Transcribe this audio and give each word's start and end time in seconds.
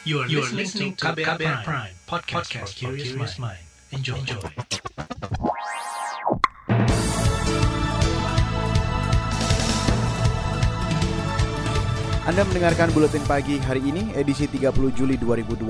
You 0.00 0.24
are, 0.24 0.28
you 0.32 0.40
are 0.40 0.48
listening 0.56 0.96
to 0.96 1.12
KBR, 1.12 1.36
KBR 1.36 1.60
Prime, 1.60 1.60
Prime 1.60 1.94
podcast, 2.08 2.48
podcast 2.48 2.72
for 2.72 2.96
curious 2.96 3.36
mind. 3.36 3.60
Enjoy. 3.92 4.16
Enjoy. 4.16 4.40
Anda 12.24 12.48
mendengarkan 12.48 12.96
Buletin 12.96 13.20
Pagi 13.28 13.60
hari 13.60 13.84
ini, 13.84 14.08
edisi 14.16 14.48
30 14.48 14.72
Juli 14.96 15.20
2021 15.20 15.68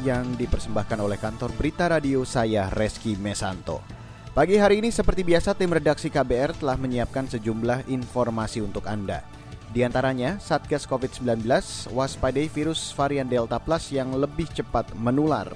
yang 0.00 0.24
dipersembahkan 0.40 1.04
oleh 1.04 1.20
kantor 1.20 1.52
Berita 1.52 1.92
Radio 1.92 2.24
saya, 2.24 2.72
Reski 2.72 3.20
Mesanto. 3.20 3.84
Pagi 4.32 4.56
hari 4.56 4.80
ini 4.80 4.88
seperti 4.88 5.28
biasa 5.28 5.52
tim 5.52 5.76
redaksi 5.76 6.08
KBR 6.08 6.56
telah 6.56 6.80
menyiapkan 6.80 7.28
sejumlah 7.28 7.84
informasi 7.92 8.64
untuk 8.64 8.88
Anda. 8.88 9.41
Di 9.72 9.80
antaranya, 9.80 10.36
Satgas 10.36 10.84
COVID-19 10.84 11.48
waspadai 11.96 12.44
virus 12.52 12.92
varian 12.92 13.24
Delta 13.24 13.56
Plus 13.56 13.88
yang 13.88 14.12
lebih 14.12 14.44
cepat 14.52 14.92
menular. 14.92 15.48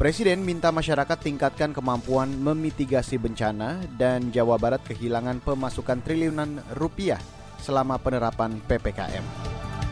Presiden 0.00 0.40
minta 0.40 0.72
masyarakat 0.72 1.20
tingkatkan 1.20 1.76
kemampuan 1.76 2.32
memitigasi 2.32 3.20
bencana 3.20 3.84
dan 4.00 4.32
Jawa 4.32 4.56
Barat 4.56 4.80
kehilangan 4.88 5.44
pemasukan 5.44 6.00
triliunan 6.00 6.64
rupiah 6.80 7.20
selama 7.60 8.00
penerapan 8.00 8.56
PPKM. 8.64 9.22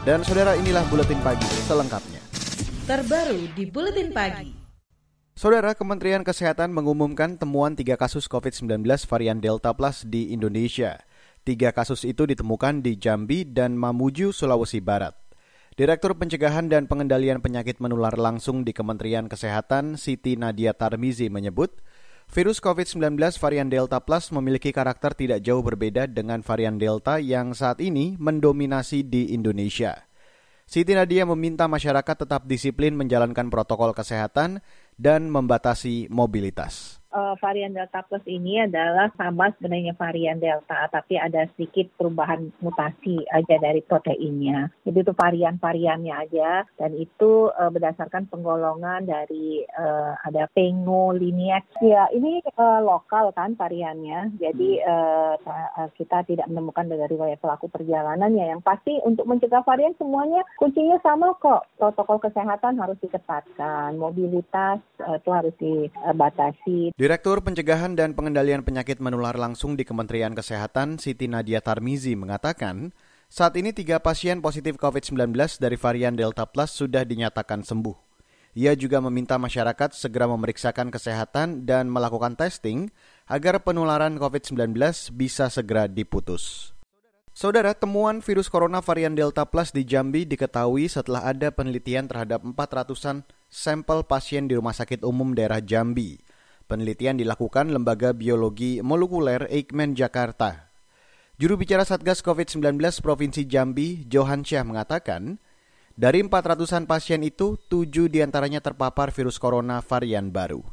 Dan 0.08 0.24
saudara 0.24 0.56
inilah 0.56 0.82
buletin 0.88 1.20
pagi 1.20 1.46
selengkapnya. 1.68 2.18
Terbaru 2.88 3.46
di 3.52 3.68
buletin 3.68 4.08
pagi. 4.10 4.50
Saudara 5.36 5.76
Kementerian 5.76 6.24
Kesehatan 6.24 6.72
mengumumkan 6.72 7.36
temuan 7.36 7.76
tiga 7.76 8.00
kasus 8.00 8.24
COVID-19 8.24 8.82
varian 9.04 9.36
Delta 9.36 9.76
Plus 9.76 10.00
di 10.02 10.32
Indonesia. 10.32 10.96
Tiga 11.42 11.74
kasus 11.74 12.06
itu 12.06 12.22
ditemukan 12.22 12.86
di 12.86 12.94
Jambi 12.94 13.42
dan 13.42 13.74
Mamuju, 13.74 14.30
Sulawesi 14.30 14.78
Barat. 14.78 15.18
Direktur 15.74 16.14
Pencegahan 16.14 16.70
dan 16.70 16.86
Pengendalian 16.86 17.42
Penyakit 17.42 17.82
Menular 17.82 18.14
Langsung 18.14 18.62
di 18.62 18.70
Kementerian 18.70 19.26
Kesehatan, 19.26 19.98
Siti 19.98 20.38
Nadia 20.38 20.70
Tarmizi 20.70 21.34
menyebut, 21.34 21.82
Virus 22.30 22.62
COVID-19 22.62 23.18
varian 23.42 23.66
Delta 23.66 23.98
Plus 23.98 24.30
memiliki 24.30 24.70
karakter 24.70 25.18
tidak 25.18 25.42
jauh 25.42 25.66
berbeda 25.66 26.06
dengan 26.06 26.46
varian 26.46 26.78
Delta 26.78 27.18
yang 27.18 27.58
saat 27.58 27.82
ini 27.82 28.14
mendominasi 28.22 29.02
di 29.02 29.34
Indonesia. 29.34 29.98
Siti 30.70 30.94
Nadia 30.94 31.26
meminta 31.26 31.66
masyarakat 31.66 32.22
tetap 32.22 32.46
disiplin 32.46 32.94
menjalankan 32.94 33.50
protokol 33.50 33.90
kesehatan 33.98 34.62
dan 34.94 35.26
membatasi 35.26 36.06
mobilitas 36.06 37.01
uh, 37.12 37.36
varian 37.38 37.76
Delta 37.76 38.02
Plus 38.08 38.24
ini 38.26 38.64
adalah 38.64 39.12
sama 39.14 39.52
sebenarnya 39.56 39.94
varian 39.94 40.40
Delta, 40.42 40.88
tapi 40.90 41.20
ada 41.20 41.46
sedikit 41.54 41.92
perubahan 42.00 42.50
mutasi 42.64 43.22
aja 43.30 43.56
dari 43.60 43.84
proteinnya. 43.84 44.72
Jadi 44.82 44.98
itu 45.04 45.12
varian-variannya 45.12 46.14
aja, 46.16 46.64
dan 46.80 46.96
itu 46.96 47.52
uh, 47.54 47.70
berdasarkan 47.70 48.26
penggolongan 48.32 49.06
dari 49.06 49.62
uh, 49.78 50.16
ada 50.24 50.48
pengolinex. 50.56 51.68
Ya, 51.84 52.08
ini 52.10 52.42
uh, 52.56 52.80
lokal 52.82 53.30
kan 53.36 53.54
variannya, 53.54 54.34
jadi 54.40 54.70
uh, 54.82 55.34
kita 55.96 56.24
tidak 56.26 56.48
menemukan 56.48 56.88
dari 56.88 57.14
pelaku 57.38 57.68
perjalanan 57.68 58.32
ya. 58.34 58.56
Yang 58.56 58.62
pasti 58.64 58.92
untuk 59.04 59.28
mencegah 59.28 59.62
varian 59.62 59.94
semuanya 60.00 60.42
kuncinya 60.56 60.96
sama 61.04 61.36
kok. 61.38 61.68
Protokol 61.76 62.18
kesehatan 62.22 62.80
harus 62.80 62.96
diketatkan, 63.04 64.00
mobilitas 64.00 64.80
uh, 65.04 65.20
itu 65.20 65.30
harus 65.30 65.54
dibatasi. 65.60 66.94
Direktur 67.02 67.42
Pencegahan 67.42 67.98
dan 67.98 68.14
Pengendalian 68.14 68.62
Penyakit 68.62 69.02
Menular 69.02 69.34
Langsung 69.34 69.74
di 69.74 69.82
Kementerian 69.82 70.38
Kesehatan, 70.38 71.02
Siti 71.02 71.26
Nadia 71.26 71.58
Tarmizi, 71.58 72.14
mengatakan, 72.14 72.94
saat 73.26 73.58
ini 73.58 73.74
tiga 73.74 73.98
pasien 73.98 74.38
positif 74.38 74.78
COVID-19 74.78 75.34
dari 75.58 75.74
varian 75.74 76.14
Delta 76.14 76.46
Plus 76.46 76.70
sudah 76.70 77.02
dinyatakan 77.02 77.66
sembuh. 77.66 77.98
Ia 78.54 78.78
juga 78.78 79.02
meminta 79.02 79.34
masyarakat 79.34 79.98
segera 79.98 80.30
memeriksakan 80.30 80.94
kesehatan 80.94 81.66
dan 81.66 81.90
melakukan 81.90 82.38
testing 82.38 82.86
agar 83.26 83.58
penularan 83.66 84.14
COVID-19 84.14 84.78
bisa 85.10 85.50
segera 85.50 85.90
diputus. 85.90 86.70
Saudara, 87.34 87.74
temuan 87.74 88.22
virus 88.22 88.46
corona 88.46 88.78
varian 88.78 89.18
Delta 89.18 89.42
Plus 89.42 89.74
di 89.74 89.82
Jambi 89.82 90.22
diketahui 90.22 90.86
setelah 90.86 91.26
ada 91.26 91.50
penelitian 91.50 92.06
terhadap 92.06 92.46
400-an 92.46 93.26
sampel 93.50 94.06
pasien 94.06 94.46
di 94.46 94.54
Rumah 94.54 94.78
Sakit 94.78 95.02
Umum 95.02 95.34
Daerah 95.34 95.58
Jambi. 95.58 96.30
Penelitian 96.72 97.20
dilakukan 97.20 97.68
Lembaga 97.68 98.16
Biologi 98.16 98.80
Molekuler 98.80 99.44
Eijkman 99.52 99.92
Jakarta. 99.92 100.72
Juru 101.36 101.60
bicara 101.60 101.84
Satgas 101.84 102.24
COVID-19 102.24 102.80
Provinsi 103.04 103.44
Jambi, 103.44 104.08
Johan 104.08 104.40
Syah 104.40 104.64
mengatakan, 104.64 105.36
dari 106.00 106.24
400-an 106.24 106.88
pasien 106.88 107.20
itu, 107.28 107.60
7 107.68 108.08
di 108.08 108.24
antaranya 108.24 108.64
terpapar 108.64 109.12
virus 109.12 109.36
corona 109.36 109.84
varian 109.84 110.32
baru. 110.32 110.64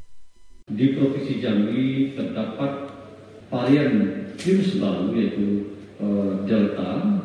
Di 0.72 0.96
Provinsi 0.96 1.36
Jambi 1.36 2.16
terdapat 2.16 2.96
varian 3.52 3.92
virus 4.40 4.80
baru 4.80 5.12
yaitu 5.12 5.68
uh, 6.00 6.48
Delta 6.48 7.20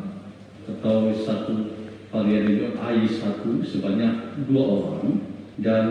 atau 0.68 1.16
satu 1.24 1.80
varian 2.12 2.44
itu 2.44 2.76
AI1 2.76 3.40
sebanyak 3.72 4.36
dua 4.44 4.64
orang 4.68 5.24
dan 5.64 5.86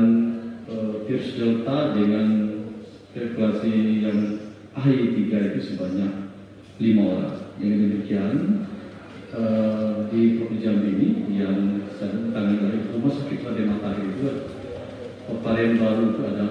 uh, 0.69 1.01
virus 1.09 1.33
Delta 1.33 1.89
dengan 1.97 2.54
kalkulasi 3.15 4.03
yang 4.03 4.19
ahli 4.75 5.15
tiga 5.15 5.55
itu 5.55 5.71
sebanyak 5.71 6.11
lima 6.83 7.03
orang. 7.15 7.35
Yang 7.63 7.75
demikian 7.87 8.33
uh, 9.31 10.03
di 10.11 10.35
Provinsi 10.35 10.59
Jambi 10.59 10.89
ini 10.91 11.09
yang 11.39 11.79
sedang 11.95 12.35
tangani 12.35 12.59
dari 12.59 12.79
Rumah 12.91 13.11
Sakit 13.15 13.39
Raden 13.47 13.67
Matahari 13.71 14.03
itu 14.11 14.27
varian 15.39 15.73
baru 15.79 16.03
itu 16.11 16.21
ada 16.27 16.45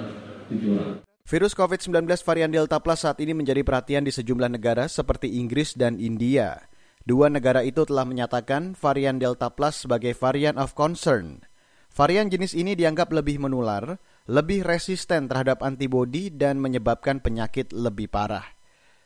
tujuh 0.48 0.70
orang. 0.80 0.92
Virus 1.24 1.52
COVID-19 1.56 2.04
varian 2.24 2.52
Delta 2.52 2.80
Plus 2.80 3.00
saat 3.00 3.20
ini 3.20 3.32
menjadi 3.36 3.60
perhatian 3.64 4.04
di 4.04 4.12
sejumlah 4.12 4.48
negara 4.48 4.88
seperti 4.88 5.36
Inggris 5.36 5.76
dan 5.76 6.00
India. 6.00 6.64
Dua 7.04 7.28
negara 7.28 7.60
itu 7.60 7.84
telah 7.84 8.08
menyatakan 8.08 8.72
varian 8.72 9.20
Delta 9.20 9.52
Plus 9.52 9.84
sebagai 9.84 10.16
varian 10.16 10.56
of 10.56 10.72
concern. 10.72 11.44
Varian 11.92 12.32
jenis 12.32 12.56
ini 12.56 12.72
dianggap 12.72 13.12
lebih 13.12 13.40
menular, 13.40 14.00
lebih 14.24 14.64
resisten 14.64 15.28
terhadap 15.28 15.60
antibodi 15.60 16.32
dan 16.32 16.56
menyebabkan 16.56 17.20
penyakit 17.20 17.72
lebih 17.76 18.08
parah. 18.08 18.44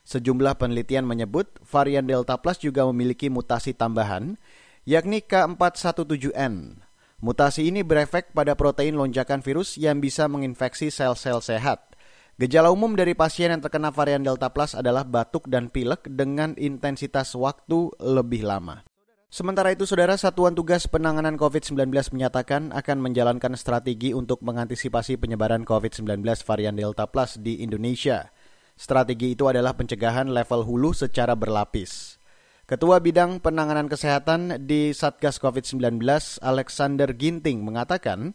Sejumlah 0.08 0.56
penelitian 0.56 1.04
menyebut 1.04 1.60
varian 1.60 2.06
Delta 2.08 2.40
Plus 2.40 2.56
juga 2.62 2.88
memiliki 2.88 3.28
mutasi 3.28 3.76
tambahan, 3.76 4.40
yakni 4.88 5.20
K417N. 5.20 6.80
Mutasi 7.18 7.66
ini 7.66 7.82
berefek 7.82 8.30
pada 8.30 8.54
protein 8.54 8.94
lonjakan 8.94 9.42
virus 9.42 9.74
yang 9.76 9.98
bisa 9.98 10.30
menginfeksi 10.30 10.88
sel-sel 10.88 11.42
sehat. 11.42 11.92
Gejala 12.38 12.70
umum 12.70 12.94
dari 12.94 13.18
pasien 13.18 13.50
yang 13.50 13.58
terkena 13.58 13.90
varian 13.90 14.22
Delta 14.22 14.54
Plus 14.54 14.78
adalah 14.78 15.02
batuk 15.02 15.50
dan 15.50 15.66
pilek 15.74 16.06
dengan 16.06 16.54
intensitas 16.54 17.34
waktu 17.34 17.90
lebih 17.98 18.46
lama. 18.46 18.86
Sementara 19.28 19.68
itu, 19.76 19.84
Saudara 19.84 20.16
Satuan 20.16 20.56
Tugas 20.56 20.88
Penanganan 20.88 21.36
COVID-19 21.36 21.92
menyatakan 22.16 22.72
akan 22.72 22.96
menjalankan 22.96 23.52
strategi 23.60 24.16
untuk 24.16 24.40
mengantisipasi 24.40 25.20
penyebaran 25.20 25.68
COVID-19 25.68 26.24
varian 26.48 26.72
Delta 26.72 27.04
Plus 27.04 27.36
di 27.36 27.60
Indonesia. 27.60 28.32
Strategi 28.72 29.36
itu 29.36 29.44
adalah 29.44 29.76
pencegahan 29.76 30.32
level 30.32 30.64
hulu 30.64 30.96
secara 30.96 31.36
berlapis. 31.36 32.16
Ketua 32.64 33.04
Bidang 33.04 33.44
Penanganan 33.44 33.92
Kesehatan 33.92 34.64
di 34.64 34.96
Satgas 34.96 35.36
COVID-19, 35.44 36.00
Alexander 36.40 37.12
Ginting, 37.12 37.60
mengatakan, 37.60 38.32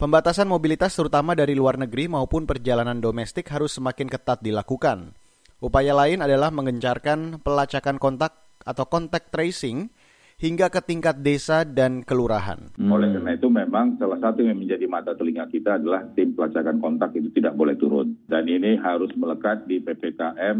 pembatasan 0.00 0.48
mobilitas 0.48 0.96
terutama 0.96 1.36
dari 1.36 1.52
luar 1.52 1.76
negeri 1.76 2.08
maupun 2.08 2.48
perjalanan 2.48 3.04
domestik 3.04 3.52
harus 3.52 3.76
semakin 3.76 4.08
ketat 4.08 4.40
dilakukan. 4.40 5.12
Upaya 5.60 5.92
lain 5.92 6.24
adalah 6.24 6.48
mengencarkan 6.48 7.44
pelacakan 7.44 8.00
kontak 8.00 8.46
atau 8.64 8.84
contact 8.88 9.30
tracing 9.30 9.92
hingga 10.36 10.68
ke 10.68 10.80
tingkat 10.84 11.24
desa 11.24 11.64
dan 11.64 12.04
kelurahan. 12.04 12.60
Hmm. 12.76 12.92
Oleh 12.92 13.08
karena 13.08 13.32
itu 13.32 13.48
memang 13.48 13.96
salah 13.96 14.20
satu 14.20 14.44
yang 14.44 14.60
menjadi 14.60 14.84
mata 14.84 15.16
telinga 15.16 15.48
kita 15.48 15.80
adalah 15.80 16.04
tim 16.12 16.36
pelacakan 16.36 16.76
kontak 16.76 17.16
itu 17.16 17.32
tidak 17.32 17.56
boleh 17.56 17.76
turun. 17.80 18.20
Dan 18.28 18.44
ini 18.44 18.76
harus 18.76 19.08
melekat 19.16 19.64
di 19.64 19.80
PPKM 19.80 20.58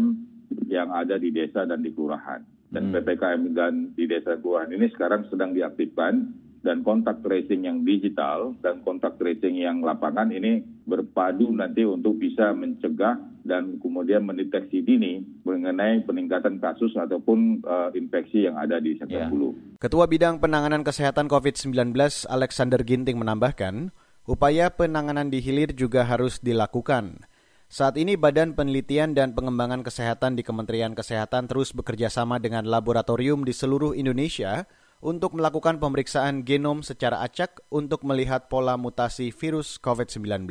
yang 0.65 0.89
ada 0.89 1.21
di 1.21 1.29
desa 1.29 1.69
dan 1.69 1.85
di 1.85 1.93
kelurahan. 1.93 2.41
Dan 2.73 2.89
hmm. 2.89 2.93
PPKM 2.97 3.41
dan 3.53 3.73
di 3.93 4.09
desa 4.09 4.35
dan 4.35 4.41
kelurahan 4.41 4.73
ini 4.73 4.89
sekarang 4.89 5.29
sedang 5.29 5.53
diaktifkan 5.53 6.13
dan 6.65 6.81
kontak 6.81 7.21
tracing 7.21 7.69
yang 7.69 7.85
digital 7.85 8.57
dan 8.65 8.81
kontak 8.81 9.15
tracing 9.21 9.61
yang 9.61 9.79
lapangan 9.85 10.33
ini 10.33 10.65
berpadu 10.89 11.53
nanti 11.53 11.85
untuk 11.85 12.17
bisa 12.17 12.51
mencegah 12.51 13.15
dan 13.47 13.79
kemudian 13.79 14.27
mendeteksi 14.27 14.83
dini 14.83 15.23
mengenai 15.47 16.03
peningkatan 16.03 16.59
kasus 16.59 16.91
ataupun 16.99 17.63
uh, 17.63 17.89
infeksi 17.95 18.45
yang 18.45 18.59
ada 18.59 18.83
di 18.83 18.99
sektor 18.99 19.23
yeah. 19.23 19.31
hulu. 19.31 19.55
Ketua 19.79 20.05
Bidang 20.05 20.43
Penanganan 20.43 20.83
Kesehatan 20.83 21.31
COVID-19 21.31 21.95
Alexander 22.27 22.83
Ginting 22.83 23.15
menambahkan, 23.15 23.95
upaya 24.27 24.67
penanganan 24.67 25.31
di 25.31 25.39
hilir 25.39 25.71
juga 25.71 26.03
harus 26.03 26.43
dilakukan. 26.43 27.23
Saat 27.67 27.99
ini 27.99 28.15
Badan 28.15 28.55
Penelitian 28.55 29.11
dan 29.11 29.35
Pengembangan 29.35 29.83
Kesehatan 29.83 30.39
di 30.39 30.43
Kementerian 30.43 30.95
Kesehatan 30.95 31.51
terus 31.51 31.75
bekerja 31.75 32.07
sama 32.07 32.39
dengan 32.39 32.63
laboratorium 32.63 33.43
di 33.43 33.51
seluruh 33.51 33.91
Indonesia 33.91 34.67
untuk 35.03 35.35
melakukan 35.35 35.77
pemeriksaan 35.77 36.47
genom 36.47 36.81
secara 36.81 37.21
acak 37.21 37.61
untuk 37.67 38.07
melihat 38.07 38.47
pola 38.47 38.79
mutasi 38.79 39.35
virus 39.35 39.77
COVID-19. 39.83 40.47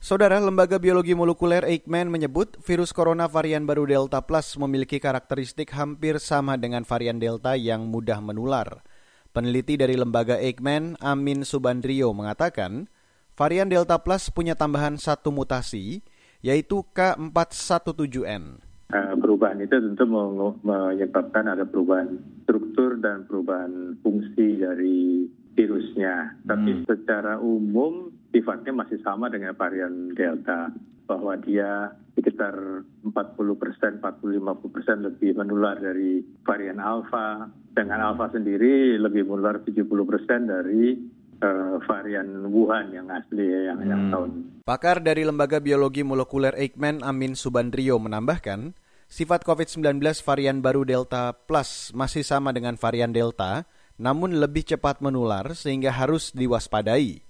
Saudara, 0.00 0.40
Lembaga 0.40 0.80
Biologi 0.80 1.12
Molekuler 1.12 1.60
Eijkman 1.60 2.08
menyebut 2.08 2.56
virus 2.64 2.88
corona 2.88 3.28
varian 3.28 3.68
baru 3.68 3.84
Delta 3.84 4.24
Plus 4.24 4.56
memiliki 4.56 4.96
karakteristik 4.96 5.76
hampir 5.76 6.16
sama 6.16 6.56
dengan 6.56 6.88
varian 6.88 7.20
Delta 7.20 7.52
yang 7.52 7.84
mudah 7.84 8.16
menular. 8.24 8.80
Peneliti 9.36 9.76
dari 9.76 10.00
lembaga 10.00 10.40
Eijkman, 10.40 10.96
Amin 11.04 11.44
Subandrio, 11.44 12.16
mengatakan 12.16 12.88
varian 13.36 13.68
Delta 13.68 14.00
Plus 14.00 14.32
punya 14.32 14.56
tambahan 14.56 14.96
satu 14.96 15.28
mutasi, 15.36 16.00
yaitu 16.40 16.80
K417N. 16.96 18.56
Eh, 18.96 19.14
perubahan 19.20 19.60
itu 19.60 19.76
tentu 19.84 20.08
menyebabkan 20.64 21.44
ada 21.44 21.68
perubahan 21.68 22.16
struktur 22.48 22.96
dan 23.04 23.28
perubahan 23.28 24.00
fungsi 24.00 24.64
dari 24.64 25.28
virusnya. 25.52 26.40
Tapi 26.48 26.72
hmm. 26.72 26.88
secara 26.88 27.36
umum 27.36 28.16
sifatnya 28.30 28.72
masih 28.74 28.98
sama 29.02 29.30
dengan 29.30 29.54
varian 29.58 30.14
Delta 30.14 30.70
bahwa 31.10 31.34
dia 31.42 31.90
sekitar 32.14 32.54
40 33.02 33.10
persen, 33.58 33.98
40-50 33.98 34.74
persen 34.74 34.96
lebih 35.02 35.34
menular 35.34 35.74
dari 35.78 36.22
varian 36.46 36.78
Alpha. 36.78 37.50
Dengan 37.74 38.02
Alpha 38.02 38.30
sendiri 38.30 38.94
lebih 38.94 39.26
menular 39.26 39.58
70 39.62 39.86
persen 40.06 40.46
dari 40.46 40.94
uh, 41.42 41.82
varian 41.82 42.46
Wuhan 42.46 42.94
yang 42.94 43.10
asli 43.10 43.42
ya, 43.42 43.74
yang, 43.74 43.78
hmm. 43.82 43.90
yang 43.90 44.02
tahun. 44.14 44.30
Pakar 44.62 45.02
dari 45.02 45.26
Lembaga 45.26 45.58
Biologi 45.58 46.06
Molekuler 46.06 46.54
Eijkman 46.54 47.02
Amin 47.02 47.34
Subandrio 47.34 47.98
menambahkan, 47.98 48.76
sifat 49.10 49.42
COVID-19 49.42 49.98
varian 50.22 50.62
baru 50.62 50.86
Delta 50.86 51.34
Plus 51.34 51.90
masih 51.90 52.22
sama 52.22 52.54
dengan 52.54 52.78
varian 52.78 53.10
Delta, 53.10 53.66
namun 53.98 54.38
lebih 54.38 54.62
cepat 54.62 55.02
menular 55.02 55.58
sehingga 55.58 55.90
harus 55.90 56.30
diwaspadai. 56.30 57.29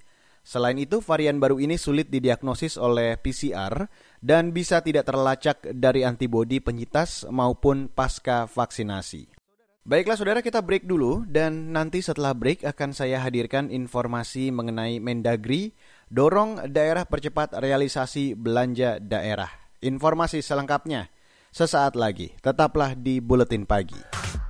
Selain 0.51 0.75
itu, 0.83 0.99
varian 0.99 1.39
baru 1.39 1.63
ini 1.63 1.79
sulit 1.79 2.11
didiagnosis 2.11 2.75
oleh 2.75 3.15
PCR 3.23 3.87
dan 4.19 4.51
bisa 4.51 4.83
tidak 4.83 5.07
terlacak 5.07 5.63
dari 5.79 6.03
antibodi 6.03 6.59
penyitas 6.59 7.23
maupun 7.31 7.87
pasca 7.87 8.51
vaksinasi. 8.51 9.31
Baiklah 9.87 10.19
saudara 10.19 10.43
kita 10.43 10.59
break 10.59 10.91
dulu 10.91 11.23
dan 11.23 11.71
nanti 11.71 12.03
setelah 12.03 12.35
break 12.35 12.67
akan 12.67 12.91
saya 12.91 13.23
hadirkan 13.23 13.71
informasi 13.71 14.51
mengenai 14.51 14.99
Mendagri 14.99 15.71
dorong 16.11 16.67
daerah 16.67 17.07
percepat 17.07 17.55
realisasi 17.55 18.35
belanja 18.35 18.99
daerah. 18.99 19.55
Informasi 19.87 20.43
selengkapnya 20.43 21.15
sesaat 21.55 21.95
lagi. 21.95 22.35
Tetaplah 22.43 22.99
di 22.99 23.23
Buletin 23.23 23.71
Pagi. 23.71 24.50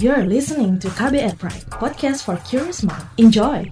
You're 0.00 0.24
listening 0.24 0.80
to 0.80 0.88
KBR 0.96 1.36
Pride, 1.36 1.68
podcast 1.76 2.24
for 2.24 2.40
curious 2.48 2.80
mind. 2.80 3.04
Enjoy! 3.20 3.68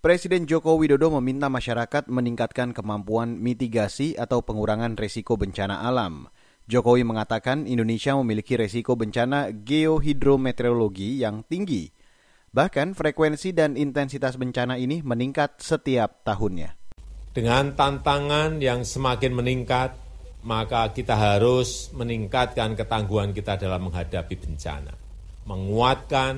Presiden 0.00 0.48
Joko 0.48 0.80
Widodo 0.80 1.12
meminta 1.20 1.52
masyarakat 1.52 2.08
meningkatkan 2.08 2.72
kemampuan 2.72 3.36
mitigasi 3.36 4.16
atau 4.16 4.40
pengurangan 4.40 4.96
risiko 4.96 5.36
bencana 5.36 5.84
alam. 5.84 6.32
Jokowi 6.72 7.04
mengatakan 7.04 7.68
Indonesia 7.68 8.16
memiliki 8.16 8.56
resiko 8.56 8.96
bencana 8.96 9.52
geohidrometeorologi 9.52 11.20
yang 11.20 11.44
tinggi. 11.44 11.92
Bahkan 12.48 12.96
frekuensi 12.96 13.52
dan 13.52 13.76
intensitas 13.76 14.40
bencana 14.40 14.80
ini 14.80 15.04
meningkat 15.04 15.60
setiap 15.60 16.24
tahunnya. 16.24 16.72
Dengan 17.36 17.76
tantangan 17.76 18.56
yang 18.64 18.88
semakin 18.88 19.36
meningkat, 19.36 19.92
maka 20.48 20.88
kita 20.96 21.12
harus 21.12 21.92
meningkatkan 21.92 22.72
ketangguhan 22.72 23.36
kita 23.36 23.60
dalam 23.60 23.92
menghadapi 23.92 24.36
bencana, 24.40 24.92
menguatkan 25.44 26.34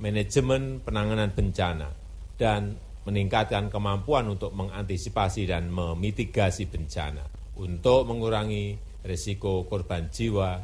manajemen 0.00 0.84
penanganan 0.84 1.32
bencana, 1.32 1.88
dan 2.36 2.76
meningkatkan 3.08 3.72
kemampuan 3.72 4.28
untuk 4.28 4.52
mengantisipasi 4.52 5.48
dan 5.48 5.72
memitigasi 5.72 6.68
bencana 6.68 7.24
untuk 7.56 8.04
mengurangi 8.08 8.76
risiko 9.06 9.64
korban 9.70 10.10
jiwa, 10.10 10.60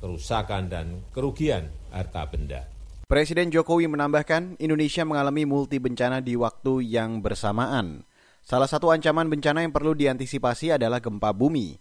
kerusakan, 0.00 0.72
dan 0.72 0.86
kerugian 1.12 1.68
harta 1.92 2.24
benda. 2.26 2.66
Presiden 3.06 3.54
Jokowi 3.54 3.86
menambahkan 3.86 4.58
Indonesia 4.58 5.06
mengalami 5.06 5.46
multi 5.46 5.78
bencana 5.78 6.18
di 6.18 6.34
waktu 6.34 6.82
yang 6.90 7.22
bersamaan. 7.22 8.02
Salah 8.42 8.66
satu 8.66 8.90
ancaman 8.90 9.30
bencana 9.30 9.62
yang 9.62 9.70
perlu 9.70 9.94
diantisipasi 9.94 10.74
adalah 10.74 10.98
gempa 10.98 11.30
bumi. 11.30 11.78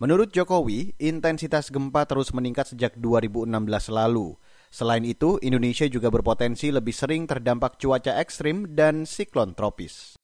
Menurut 0.00 0.32
Jokowi, 0.32 0.96
intensitas 0.96 1.68
gempa 1.68 2.08
terus 2.08 2.32
meningkat 2.32 2.72
sejak 2.72 2.96
2016 2.96 3.52
lalu. 3.92 4.34
Selain 4.72 5.04
itu, 5.04 5.36
Indonesia 5.44 5.84
juga 5.84 6.08
berpotensi 6.08 6.72
lebih 6.72 6.96
sering 6.96 7.28
terdampak 7.28 7.76
cuaca 7.76 8.16
ekstrim 8.16 8.72
dan 8.72 9.04
siklon 9.04 9.52
tropis. 9.52 10.16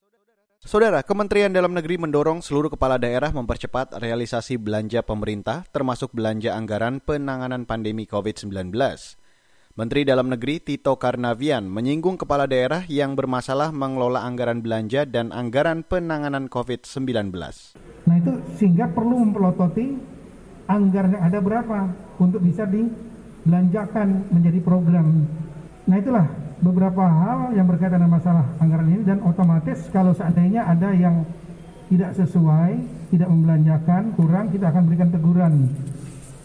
Saudara, 0.58 1.06
Kementerian 1.06 1.54
Dalam 1.54 1.70
Negeri 1.70 2.02
mendorong 2.02 2.42
seluruh 2.42 2.66
kepala 2.66 2.98
daerah 2.98 3.30
mempercepat 3.30 3.94
realisasi 4.02 4.58
belanja 4.58 5.06
pemerintah, 5.06 5.62
termasuk 5.70 6.10
belanja 6.10 6.58
anggaran 6.58 6.98
penanganan 6.98 7.62
pandemi 7.62 8.10
COVID-19. 8.10 8.74
Menteri 9.78 10.02
Dalam 10.02 10.26
Negeri 10.26 10.58
Tito 10.58 10.98
Karnavian 10.98 11.70
menyinggung 11.70 12.18
kepala 12.18 12.50
daerah 12.50 12.82
yang 12.90 13.14
bermasalah 13.14 13.70
mengelola 13.70 14.26
anggaran 14.26 14.58
belanja 14.58 15.06
dan 15.06 15.30
anggaran 15.30 15.86
penanganan 15.86 16.50
COVID-19. 16.50 17.30
Nah 18.10 18.16
itu 18.18 18.32
sehingga 18.58 18.90
perlu 18.90 19.30
mempelototi 19.30 19.94
anggaran 20.66 21.14
yang 21.14 21.22
ada 21.22 21.38
berapa 21.38 21.86
untuk 22.18 22.42
bisa 22.42 22.66
dibelanjakan 22.66 24.26
menjadi 24.34 24.58
program. 24.58 25.22
Nah 25.86 25.96
itulah 26.02 26.47
beberapa 26.58 27.04
hal 27.06 27.54
yang 27.54 27.66
berkaitan 27.70 28.02
dengan 28.02 28.18
masalah 28.18 28.46
anggaran 28.58 28.88
ini 28.90 29.02
dan 29.06 29.18
otomatis 29.22 29.86
kalau 29.94 30.10
seandainya 30.14 30.66
ada 30.66 30.90
yang 30.90 31.22
tidak 31.88 32.12
sesuai, 32.20 32.70
tidak 33.08 33.28
membelanjakan, 33.32 34.12
kurang, 34.12 34.52
kita 34.52 34.68
akan 34.68 34.82
berikan 34.84 35.08
teguran. 35.08 35.54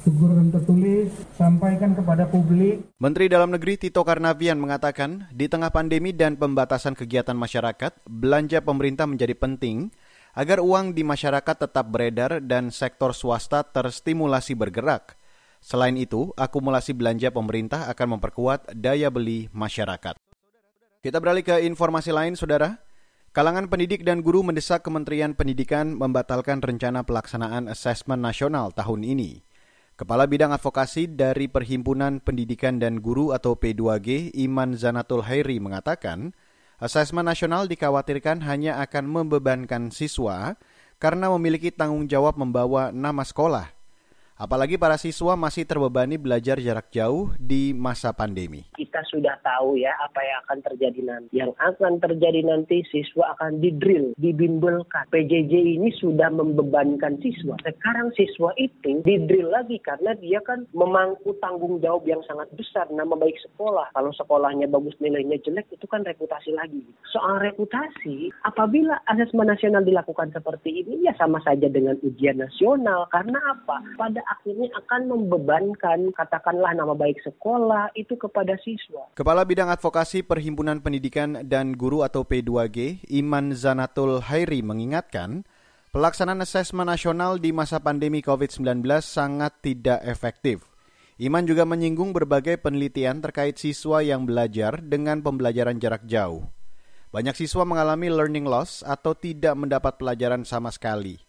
Teguran 0.04 0.52
tertulis, 0.52 1.16
sampaikan 1.40 1.96
kepada 1.96 2.28
publik. 2.28 2.84
Menteri 3.00 3.32
Dalam 3.32 3.56
Negeri 3.56 3.80
Tito 3.80 4.04
Karnavian 4.04 4.60
mengatakan, 4.60 5.32
di 5.32 5.48
tengah 5.48 5.72
pandemi 5.72 6.12
dan 6.12 6.36
pembatasan 6.36 6.92
kegiatan 6.92 7.36
masyarakat, 7.36 8.04
belanja 8.04 8.60
pemerintah 8.60 9.08
menjadi 9.08 9.32
penting 9.36 9.92
agar 10.36 10.60
uang 10.60 10.92
di 10.92 11.08
masyarakat 11.08 11.56
tetap 11.56 11.86
beredar 11.88 12.44
dan 12.44 12.68
sektor 12.68 13.16
swasta 13.16 13.64
terstimulasi 13.64 14.60
bergerak. 14.60 15.16
Selain 15.64 15.96
itu, 15.96 16.36
akumulasi 16.36 16.92
belanja 16.92 17.32
pemerintah 17.32 17.88
akan 17.88 18.20
memperkuat 18.20 18.76
daya 18.76 19.08
beli 19.08 19.48
masyarakat. 19.56 20.20
Kita 21.00 21.18
beralih 21.24 21.48
ke 21.48 21.64
informasi 21.64 22.12
lain, 22.12 22.36
Saudara. 22.36 22.84
Kalangan 23.32 23.72
pendidik 23.72 24.04
dan 24.04 24.20
guru 24.20 24.44
mendesak 24.44 24.84
Kementerian 24.84 25.32
Pendidikan 25.34 25.96
membatalkan 25.96 26.60
rencana 26.60 27.08
pelaksanaan 27.08 27.72
asesmen 27.72 28.20
nasional 28.20 28.76
tahun 28.76 29.08
ini. 29.08 29.40
Kepala 29.96 30.28
Bidang 30.28 30.52
Advokasi 30.52 31.08
dari 31.08 31.48
Perhimpunan 31.48 32.20
Pendidikan 32.20 32.78
dan 32.78 33.00
Guru 33.00 33.32
atau 33.32 33.56
P2G, 33.56 34.36
Iman 34.44 34.76
Zanatul 34.76 35.24
Hairi 35.24 35.64
mengatakan, 35.64 36.36
asesmen 36.78 37.24
nasional 37.24 37.72
dikhawatirkan 37.72 38.44
hanya 38.44 38.84
akan 38.84 39.08
membebankan 39.08 39.96
siswa 39.96 40.60
karena 41.00 41.32
memiliki 41.32 41.72
tanggung 41.72 42.06
jawab 42.12 42.36
membawa 42.36 42.92
nama 42.92 43.24
sekolah 43.24 43.83
Apalagi 44.34 44.82
para 44.82 44.98
siswa 44.98 45.38
masih 45.38 45.62
terbebani 45.62 46.18
belajar 46.18 46.58
jarak 46.58 46.90
jauh 46.90 47.30
di 47.38 47.70
masa 47.70 48.10
pandemi. 48.10 48.66
Kita 48.74 49.06
sudah 49.06 49.38
tahu 49.46 49.78
ya 49.78 49.94
apa 50.02 50.26
yang 50.26 50.38
akan 50.50 50.60
terjadi 50.74 51.02
nanti. 51.06 51.38
Yang 51.38 51.54
akan 51.62 51.94
terjadi 52.02 52.42
nanti 52.42 52.82
siswa 52.90 53.38
akan 53.38 53.62
didrill, 53.62 54.18
dibimbelkan. 54.18 55.06
PJJ 55.14 55.54
ini 55.78 55.94
sudah 56.02 56.34
membebankan 56.34 57.22
siswa. 57.22 57.62
Sekarang 57.62 58.10
siswa 58.18 58.50
itu 58.58 59.06
didrill 59.06 59.54
lagi 59.54 59.78
karena 59.86 60.18
dia 60.18 60.42
kan 60.42 60.66
memangku 60.74 61.38
tanggung 61.38 61.78
jawab 61.78 62.02
yang 62.10 62.26
sangat 62.26 62.50
besar. 62.58 62.90
Nama 62.90 63.14
baik 63.14 63.38
sekolah. 63.38 63.94
Kalau 63.94 64.10
sekolahnya 64.18 64.66
bagus 64.66 64.98
nilainya 64.98 65.38
jelek 65.46 65.70
itu 65.70 65.86
kan 65.86 66.02
reputasi 66.02 66.58
lagi. 66.58 66.82
Soal 67.06 67.38
reputasi, 67.38 68.34
apabila 68.50 68.98
asesmen 69.14 69.46
nasional 69.46 69.86
dilakukan 69.86 70.34
seperti 70.34 70.82
ini 70.82 71.06
ya 71.06 71.14
sama 71.22 71.38
saja 71.46 71.70
dengan 71.70 72.02
ujian 72.02 72.42
nasional. 72.42 73.06
Karena 73.14 73.38
apa? 73.54 73.78
Pada 73.94 74.24
akhirnya 74.34 74.74
akan 74.74 75.02
membebankan 75.14 76.10
katakanlah 76.18 76.74
nama 76.74 76.98
baik 76.98 77.22
sekolah 77.22 77.94
itu 77.94 78.18
kepada 78.18 78.58
siswa. 78.66 79.06
Kepala 79.14 79.46
Bidang 79.46 79.70
Advokasi 79.70 80.26
Perhimpunan 80.26 80.82
Pendidikan 80.82 81.46
dan 81.46 81.78
Guru 81.78 82.02
atau 82.02 82.26
P2G, 82.26 83.06
Iman 83.14 83.54
Zanatul 83.54 84.20
Hairi 84.26 84.66
mengingatkan, 84.66 85.46
pelaksanaan 85.96 86.42
asesmen 86.42 86.90
nasional 86.90 87.38
di 87.38 87.56
masa 87.56 87.80
pandemi 87.80 88.20
COVID-19 88.20 88.84
sangat 89.00 89.54
tidak 89.62 90.04
efektif. 90.04 90.68
Iman 91.22 91.48
juga 91.48 91.64
menyinggung 91.64 92.12
berbagai 92.12 92.60
penelitian 92.60 93.24
terkait 93.24 93.56
siswa 93.56 94.04
yang 94.04 94.28
belajar 94.28 94.84
dengan 94.84 95.24
pembelajaran 95.24 95.80
jarak 95.80 96.04
jauh. 96.04 96.52
Banyak 97.16 97.38
siswa 97.38 97.64
mengalami 97.64 98.12
learning 98.12 98.44
loss 98.44 98.84
atau 98.84 99.16
tidak 99.16 99.56
mendapat 99.56 99.96
pelajaran 99.96 100.44
sama 100.44 100.74
sekali. 100.74 101.23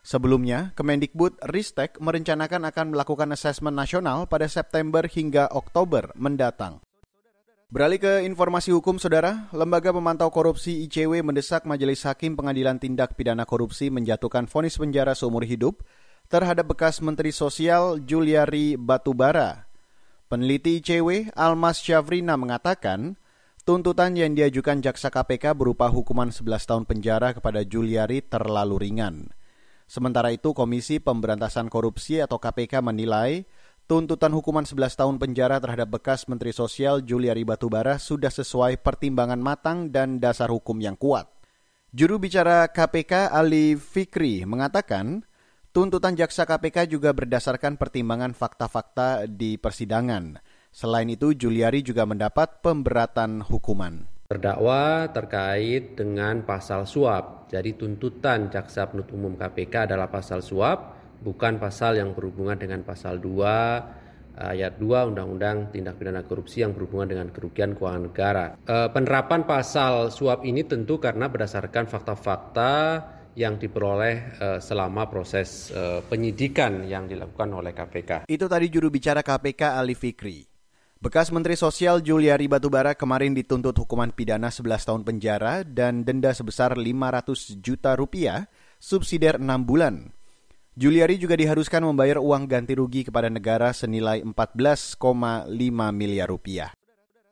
Sebelumnya, 0.00 0.72
Kemendikbud 0.80 1.44
Ristek 1.44 2.00
merencanakan 2.00 2.72
akan 2.72 2.86
melakukan 2.96 3.36
asesmen 3.36 3.76
nasional 3.76 4.24
pada 4.24 4.48
September 4.48 5.04
hingga 5.04 5.52
Oktober 5.52 6.16
mendatang. 6.16 6.80
Beralih 7.70 8.02
ke 8.02 8.12
informasi 8.26 8.74
hukum, 8.74 8.98
Saudara. 8.98 9.46
Lembaga 9.54 9.94
Pemantau 9.94 10.26
Korupsi 10.32 10.82
ICW 10.88 11.22
mendesak 11.22 11.68
Majelis 11.68 12.02
Hakim 12.02 12.34
Pengadilan 12.34 12.82
Tindak 12.82 13.14
Pidana 13.14 13.46
Korupsi 13.46 13.94
menjatuhkan 13.94 14.50
vonis 14.50 14.74
penjara 14.74 15.14
seumur 15.14 15.46
hidup 15.46 15.86
terhadap 16.26 16.66
bekas 16.74 16.98
Menteri 16.98 17.30
Sosial 17.30 18.02
Juliari 18.02 18.74
Batubara. 18.74 19.70
Peneliti 20.26 20.82
ICW, 20.82 21.30
Almas 21.38 21.78
Syafrina 21.78 22.34
mengatakan, 22.34 23.14
tuntutan 23.62 24.18
yang 24.18 24.34
diajukan 24.34 24.82
jaksa 24.82 25.12
KPK 25.14 25.54
berupa 25.54 25.86
hukuman 25.92 26.34
11 26.34 26.66
tahun 26.66 26.84
penjara 26.90 27.38
kepada 27.38 27.62
Juliari 27.62 28.18
terlalu 28.18 28.82
ringan. 28.82 29.30
Sementara 29.90 30.30
itu, 30.30 30.54
Komisi 30.54 31.02
Pemberantasan 31.02 31.66
Korupsi 31.66 32.22
atau 32.22 32.38
KPK 32.38 32.78
menilai 32.78 33.42
tuntutan 33.90 34.30
hukuman 34.30 34.62
11 34.62 34.94
tahun 34.94 35.18
penjara 35.18 35.58
terhadap 35.58 35.98
bekas 35.98 36.30
Menteri 36.30 36.54
Sosial 36.54 37.02
Juliari 37.02 37.42
Batubara 37.42 37.98
sudah 37.98 38.30
sesuai 38.30 38.86
pertimbangan 38.86 39.42
matang 39.42 39.90
dan 39.90 40.22
dasar 40.22 40.46
hukum 40.46 40.78
yang 40.78 40.94
kuat. 40.94 41.26
Juru 41.90 42.22
bicara 42.22 42.70
KPK 42.70 43.34
Ali 43.34 43.74
Fikri 43.74 44.46
mengatakan, 44.46 45.26
tuntutan 45.74 46.14
jaksa 46.14 46.46
KPK 46.46 46.86
juga 46.86 47.10
berdasarkan 47.10 47.74
pertimbangan 47.74 48.30
fakta-fakta 48.30 49.26
di 49.26 49.58
persidangan. 49.58 50.38
Selain 50.70 51.10
itu, 51.10 51.34
Juliari 51.34 51.82
juga 51.82 52.06
mendapat 52.06 52.62
pemberatan 52.62 53.42
hukuman. 53.42 54.19
Terdakwa 54.30 55.10
terkait 55.10 55.98
dengan 55.98 56.46
pasal 56.46 56.86
suap. 56.86 57.50
Jadi 57.50 57.74
tuntutan 57.74 58.46
jaksa 58.46 58.86
penuntut 58.86 59.18
umum 59.18 59.34
KPK 59.34 59.90
adalah 59.90 60.06
pasal 60.06 60.38
suap 60.38 60.94
bukan 61.18 61.58
pasal 61.58 61.98
yang 61.98 62.14
berhubungan 62.14 62.54
dengan 62.54 62.86
pasal 62.86 63.18
2 63.18 64.38
ayat 64.38 64.78
2 64.78 64.86
Undang-Undang 64.86 65.74
Tindak 65.74 65.98
Pidana 65.98 66.22
Korupsi 66.22 66.62
yang 66.62 66.78
berhubungan 66.78 67.10
dengan 67.10 67.28
kerugian 67.34 67.74
keuangan 67.74 68.02
negara. 68.06 68.46
E, 68.62 68.86
penerapan 68.94 69.44
pasal 69.50 70.14
suap 70.14 70.46
ini 70.46 70.62
tentu 70.62 71.02
karena 71.02 71.26
berdasarkan 71.26 71.90
fakta-fakta 71.90 72.72
yang 73.34 73.58
diperoleh 73.58 74.16
e, 74.38 74.46
selama 74.62 75.10
proses 75.10 75.74
e, 75.74 76.06
penyidikan 76.06 76.86
yang 76.86 77.10
dilakukan 77.10 77.50
oleh 77.50 77.74
KPK. 77.74 78.30
Itu 78.30 78.46
tadi 78.46 78.70
juru 78.70 78.94
bicara 78.94 79.26
KPK 79.26 79.74
Ali 79.74 79.98
Fikri. 79.98 80.49
Bekas 81.00 81.32
Menteri 81.32 81.56
Sosial 81.56 82.04
Juliari 82.04 82.44
Batubara 82.44 82.92
kemarin 82.92 83.32
dituntut 83.32 83.72
hukuman 83.72 84.12
pidana 84.12 84.52
11 84.52 84.84
tahun 84.84 85.00
penjara 85.00 85.64
dan 85.64 86.04
denda 86.04 86.28
sebesar 86.36 86.76
500 86.76 87.56
juta 87.64 87.96
rupiah, 87.96 88.52
subsidiar 88.76 89.40
6 89.40 89.48
bulan 89.64 90.12
Juliari 90.76 91.16
juga 91.16 91.40
diharuskan 91.40 91.88
membayar 91.88 92.20
uang 92.20 92.44
ganti 92.44 92.76
rugi 92.76 93.08
kepada 93.08 93.32
negara 93.32 93.72
senilai 93.72 94.20
14,5 94.20 95.48
miliar 95.92 96.28
rupiah. 96.28 96.72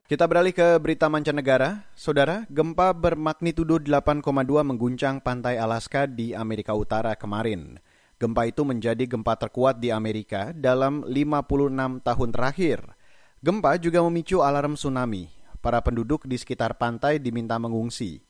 Kita 0.08 0.24
beralih 0.24 0.56
ke 0.56 0.80
berita 0.80 1.12
mancanegara. 1.12 1.92
Saudara, 1.92 2.48
gempa 2.48 2.96
bermagnitudo 2.96 3.76
8,2 3.84 4.24
mengguncang 4.64 5.20
pantai 5.20 5.60
Alaska 5.60 6.08
di 6.08 6.32
Amerika 6.32 6.72
Utara 6.72 7.12
kemarin. 7.20 7.76
Gempa 8.16 8.48
itu 8.48 8.64
menjadi 8.64 9.04
gempa 9.04 9.36
terkuat 9.36 9.78
di 9.78 9.92
Amerika 9.92 10.56
dalam 10.56 11.04
56 11.04 12.00
tahun 12.00 12.28
terakhir. 12.32 12.97
Gempa 13.38 13.78
juga 13.78 14.02
memicu 14.02 14.42
alarm 14.42 14.74
tsunami. 14.74 15.30
Para 15.62 15.78
penduduk 15.78 16.26
di 16.26 16.34
sekitar 16.34 16.74
pantai 16.74 17.22
diminta 17.22 17.54
mengungsi. 17.54 18.26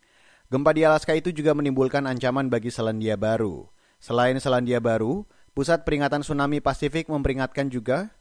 Gempa 0.52 0.76
di 0.76 0.84
Alaska 0.84 1.16
itu 1.16 1.32
juga 1.32 1.56
menimbulkan 1.56 2.04
ancaman 2.04 2.52
bagi 2.52 2.68
Selandia 2.68 3.16
Baru. 3.16 3.72
Selain 3.96 4.36
Selandia 4.36 4.84
Baru, 4.84 5.24
Pusat 5.56 5.88
Peringatan 5.88 6.20
Tsunami 6.20 6.60
Pasifik 6.60 7.08
memperingatkan 7.08 7.72
juga 7.72 8.12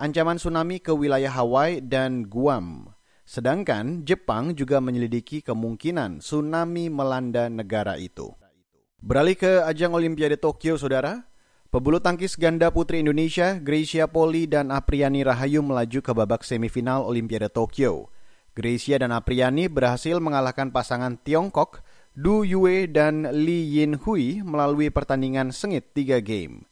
ancaman 0.00 0.40
tsunami 0.40 0.80
ke 0.80 0.96
wilayah 0.96 1.28
Hawaii 1.28 1.84
dan 1.84 2.24
Guam. 2.24 2.88
Sedangkan 3.28 4.08
Jepang 4.08 4.56
juga 4.56 4.80
menyelidiki 4.80 5.44
kemungkinan 5.44 6.24
tsunami 6.24 6.88
melanda 6.88 7.52
negara 7.52 8.00
itu. 8.00 8.32
Beralih 8.96 9.36
ke 9.36 9.60
ajang 9.68 9.92
Olimpiade 9.92 10.40
Tokyo, 10.40 10.80
saudara. 10.80 11.29
Pebulu 11.70 12.02
tangkis 12.02 12.34
ganda 12.34 12.74
putri 12.74 12.98
Indonesia, 12.98 13.54
Gracia 13.54 14.10
Poli 14.10 14.50
dan 14.50 14.74
Apriani 14.74 15.22
Rahayu 15.22 15.62
melaju 15.62 16.02
ke 16.02 16.10
babak 16.10 16.42
semifinal 16.42 17.06
Olimpiade 17.06 17.46
Tokyo. 17.46 18.10
Gracia 18.58 18.98
dan 18.98 19.14
Apriani 19.14 19.70
berhasil 19.70 20.18
mengalahkan 20.18 20.74
pasangan 20.74 21.14
Tiongkok 21.22 21.86
Du 22.10 22.42
Yue 22.42 22.90
dan 22.90 23.22
Li 23.30 23.78
Yin 23.78 24.02
Hui 24.02 24.42
melalui 24.42 24.90
pertandingan 24.90 25.54
sengit 25.54 25.94
3 25.94 26.18
game. 26.18 26.66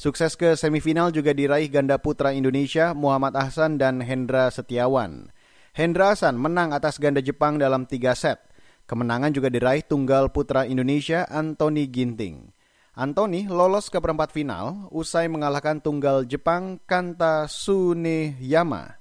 Sukses 0.00 0.32
ke 0.32 0.56
semifinal 0.56 1.12
juga 1.12 1.36
diraih 1.36 1.68
ganda 1.68 2.00
putra 2.00 2.32
Indonesia 2.32 2.96
Muhammad 2.96 3.36
Ahsan 3.36 3.76
dan 3.76 4.00
Hendra 4.00 4.48
Setiawan. 4.48 5.28
Hendra 5.76 6.16
Ahsan 6.16 6.40
menang 6.40 6.72
atas 6.72 6.96
ganda 6.96 7.20
Jepang 7.20 7.60
dalam 7.60 7.84
3 7.84 8.16
set. 8.16 8.40
Kemenangan 8.88 9.28
juga 9.28 9.52
diraih 9.52 9.84
tunggal 9.84 10.32
putra 10.32 10.64
Indonesia 10.64 11.28
Anthony 11.28 11.84
Ginting. 11.84 12.56
Anthony 12.98 13.46
lolos 13.46 13.94
ke 13.94 14.02
perempat 14.02 14.34
final 14.34 14.90
usai 14.90 15.30
mengalahkan 15.30 15.78
tunggal 15.78 16.26
Jepang 16.26 16.82
Kanta 16.82 17.46
Suneyama 17.46 18.98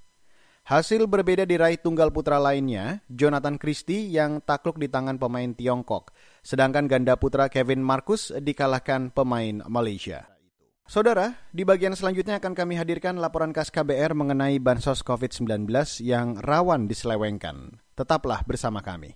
Hasil 0.67 1.07
berbeda 1.07 1.47
diraih 1.47 1.79
tunggal 1.79 2.11
putra 2.11 2.43
lainnya, 2.43 2.99
Jonathan 3.07 3.55
Christie 3.55 4.11
yang 4.11 4.43
takluk 4.43 4.75
di 4.75 4.91
tangan 4.91 5.15
pemain 5.15 5.55
Tiongkok. 5.55 6.11
Sedangkan 6.43 6.91
ganda 6.91 7.15
putra 7.15 7.47
Kevin 7.47 7.79
Marcus 7.79 8.35
dikalahkan 8.35 9.15
pemain 9.15 9.63
Malaysia. 9.71 10.27
Saudara, 10.83 11.39
di 11.55 11.63
bagian 11.63 11.95
selanjutnya 11.95 12.43
akan 12.43 12.51
kami 12.51 12.75
hadirkan 12.75 13.15
laporan 13.15 13.55
khas 13.55 13.71
KBR 13.71 14.11
mengenai 14.11 14.59
bansos 14.59 15.07
COVID-19 15.07 15.71
yang 16.03 16.35
rawan 16.35 16.91
diselewengkan. 16.91 17.79
Tetaplah 17.95 18.43
bersama 18.43 18.83
kami. 18.83 19.15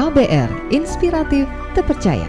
KBR 0.00 0.72
Inspiratif 0.72 1.44
Terpercaya. 1.76 2.24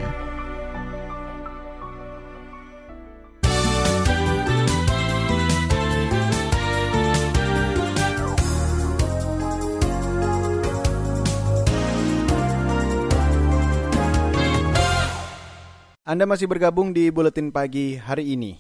Anda 16.04 16.28
masih 16.28 16.52
bergabung 16.52 16.92
di 16.92 17.08
Buletin 17.08 17.56
Pagi 17.56 17.96
hari 17.96 18.36
ini. 18.36 18.60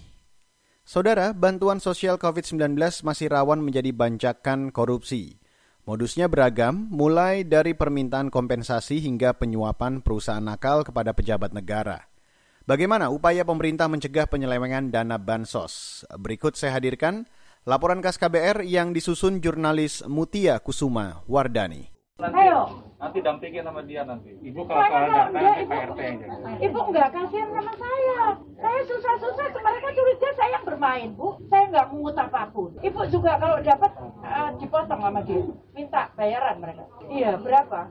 Saudara, 0.87 1.35
bantuan 1.35 1.83
sosial 1.83 2.15
COVID-19 2.15 2.79
masih 3.03 3.27
rawan 3.27 3.59
menjadi 3.59 3.91
bancakan 3.91 4.71
korupsi. 4.71 5.40
Modusnya 5.81 6.29
beragam, 6.29 6.85
mulai 6.93 7.41
dari 7.41 7.73
permintaan 7.73 8.29
kompensasi 8.29 9.01
hingga 9.01 9.33
penyuapan 9.33 10.05
perusahaan 10.05 10.43
nakal 10.43 10.85
kepada 10.85 11.09
pejabat 11.09 11.57
negara. 11.57 12.05
Bagaimana 12.69 13.09
upaya 13.09 13.41
pemerintah 13.41 13.89
mencegah 13.89 14.29
penyelewengan 14.29 14.93
dana 14.93 15.17
bansos? 15.17 16.05
Berikut 16.21 16.53
saya 16.53 16.77
hadirkan 16.77 17.25
laporan 17.65 17.97
khas 18.05 18.21
KBR 18.21 18.61
yang 18.61 18.93
disusun 18.93 19.41
jurnalis 19.41 20.05
Mutia 20.05 20.61
Kusuma 20.61 21.25
Wardani. 21.25 21.89
Ayo. 22.21 22.91
Nanti 23.01 23.17
dampingin 23.17 23.65
sama 23.65 23.81
dia 23.81 24.05
nanti. 24.05 24.29
Ibu 24.45 24.61
kalau 24.69 24.85
ada 24.85 25.33
enggak, 25.33 25.65
ibu, 25.65 25.73
ibu 26.61 26.79
enggak 26.93 27.09
kasihan 27.09 27.49
sama 27.49 27.73
saya. 27.73 28.37
Saya 28.61 28.81
susah-susah, 28.85 29.45
mereka 29.57 29.89
curiga 29.97 30.29
saya 30.37 30.49
yang 30.53 30.65
bermain, 30.69 31.09
Bu. 31.17 31.41
Saya 31.49 31.65
enggak 31.73 31.89
mungut 31.89 32.13
apa 32.13 32.45
pun. 32.53 32.77
Ibu 32.77 33.01
juga 33.09 33.41
kalau 33.41 33.57
dapat 33.65 33.91
uh, 34.21 34.53
dipotong 34.61 35.01
sama 35.01 35.19
dia. 35.25 35.41
Minta 35.91 36.07
bayaran 36.15 36.55
mereka. 36.63 36.87
Iya, 37.11 37.35
berapa? 37.35 37.83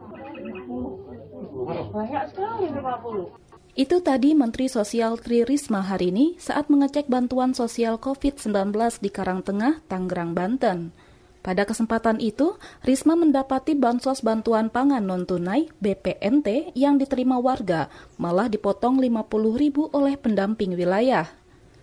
Banyak 1.93 2.25
sekali 2.33 2.73
50. 2.73 3.77
Itu 3.77 4.01
tadi 4.01 4.33
Menteri 4.33 4.73
Sosial 4.73 5.21
Tri 5.21 5.45
Risma 5.45 5.85
hari 5.85 6.09
ini 6.09 6.33
saat 6.41 6.73
mengecek 6.73 7.13
bantuan 7.13 7.53
sosial 7.53 8.01
COVID-19 8.01 8.73
di 9.05 9.13
Karangtengah, 9.13 9.85
Tangerang, 9.85 10.33
Banten. 10.33 10.97
Pada 11.45 11.69
kesempatan 11.69 12.25
itu, 12.25 12.57
Risma 12.81 13.21
mendapati 13.21 13.77
bansos 13.77 14.25
bantuan 14.25 14.73
pangan 14.73 15.05
non-tunai 15.05 15.69
BPNT 15.85 16.73
yang 16.73 16.97
diterima 16.97 17.37
warga 17.37 17.93
malah 18.17 18.49
dipotong 18.49 18.97
50 18.97 19.61
ribu 19.61 19.93
oleh 19.93 20.17
pendamping 20.17 20.73
wilayah. 20.73 21.29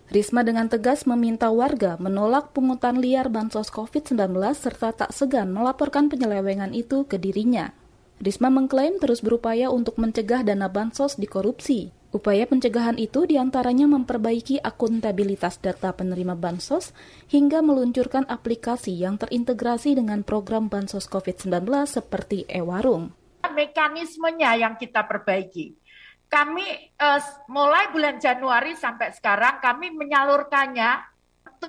Risma 0.08 0.40
dengan 0.40 0.72
tegas 0.72 1.04
meminta 1.04 1.52
warga 1.52 2.00
menolak 2.00 2.56
pungutan 2.56 3.04
liar 3.04 3.28
bansos 3.28 3.68
COVID-19 3.68 4.40
serta 4.56 4.96
tak 4.96 5.12
segan 5.12 5.52
melaporkan 5.52 6.08
penyelewengan 6.08 6.72
itu 6.72 7.04
ke 7.04 7.20
dirinya. 7.20 7.76
Risma 8.24 8.48
mengklaim 8.48 9.04
terus 9.04 9.20
berupaya 9.20 9.68
untuk 9.68 10.00
mencegah 10.00 10.48
dana 10.48 10.72
bansos 10.72 11.20
dikorupsi. 11.20 11.92
Upaya 12.16 12.48
pencegahan 12.50 12.98
itu 12.98 13.30
di 13.30 13.38
antaranya 13.38 13.86
memperbaiki 13.86 14.64
akuntabilitas 14.64 15.60
data 15.62 15.92
penerima 15.94 16.34
bansos 16.34 16.96
hingga 17.30 17.62
meluncurkan 17.62 18.26
aplikasi 18.32 18.96
yang 18.96 19.20
terintegrasi 19.22 19.94
dengan 19.94 20.26
program 20.26 20.72
bansos 20.72 21.06
COVID-19 21.12 21.68
seperti 21.86 22.48
e-warung. 22.50 23.14
Mekanismenya 23.44 24.56
yang 24.56 24.80
kita 24.82 25.06
perbaiki. 25.06 25.77
Kami 26.28 26.68
eh, 26.92 27.22
mulai 27.48 27.88
bulan 27.92 28.20
Januari 28.20 28.76
sampai 28.76 29.16
sekarang 29.16 29.64
kami 29.64 29.96
menyalurkannya 29.96 30.92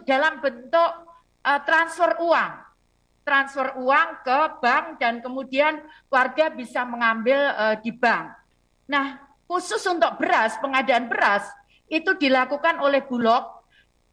dalam 0.02 0.42
bentuk 0.42 0.90
eh, 1.46 1.60
transfer 1.62 2.18
uang. 2.18 2.52
Transfer 3.22 3.76
uang 3.76 4.08
ke 4.24 4.38
bank 4.58 4.84
dan 4.98 5.20
kemudian 5.22 5.78
warga 6.10 6.50
bisa 6.50 6.82
mengambil 6.82 7.38
eh, 7.54 7.76
di 7.82 7.94
bank. 7.94 8.34
Nah, 8.88 9.20
khusus 9.48 9.80
untuk 9.88 10.16
beras, 10.20 10.56
pengadaan 10.60 11.06
beras 11.06 11.46
itu 11.88 12.14
dilakukan 12.20 12.78
oleh 12.84 13.00
Bulog. 13.04 13.64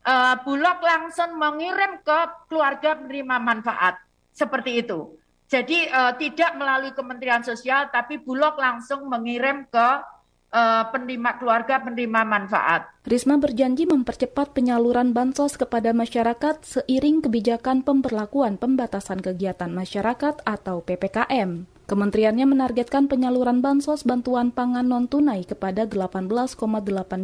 Uh, 0.05 0.37
Bulog 0.45 0.79
langsung 0.85 1.33
mengirim 1.35 1.97
ke 2.05 2.19
keluarga 2.45 2.93
penerima 2.93 3.41
manfaat 3.41 3.97
seperti 4.31 4.85
itu. 4.85 5.17
Jadi 5.49 5.89
uh, 5.89 6.13
tidak 6.15 6.55
melalui 6.57 6.93
Kementerian 6.93 7.41
Sosial, 7.41 7.89
tapi 7.89 8.21
Bulog 8.21 8.53
langsung 8.57 9.09
mengirim 9.09 9.65
ke 9.65 9.87
uh, 10.51 10.89
penerima 10.89 11.37
keluarga 11.37 11.81
penerima 11.81 12.25
manfaat. 12.25 12.89
Risma 13.05 13.37
berjanji 13.37 13.85
mempercepat 13.85 14.51
penyaluran 14.57 15.13
bansos 15.13 15.55
kepada 15.55 15.93
masyarakat 15.93 16.65
seiring 16.65 17.21
kebijakan 17.21 17.85
pemberlakuan 17.85 18.57
pembatasan 18.57 19.21
kegiatan 19.21 19.69
masyarakat 19.69 20.41
atau 20.41 20.81
PPKM. 20.81 21.69
Kementeriannya 21.85 22.49
menargetkan 22.49 23.05
penyaluran 23.05 23.61
bansos 23.61 24.09
bantuan 24.09 24.49
pangan 24.49 24.89
non-tunai 24.89 25.45
kepada 25.45 25.85
18,8 25.85 26.57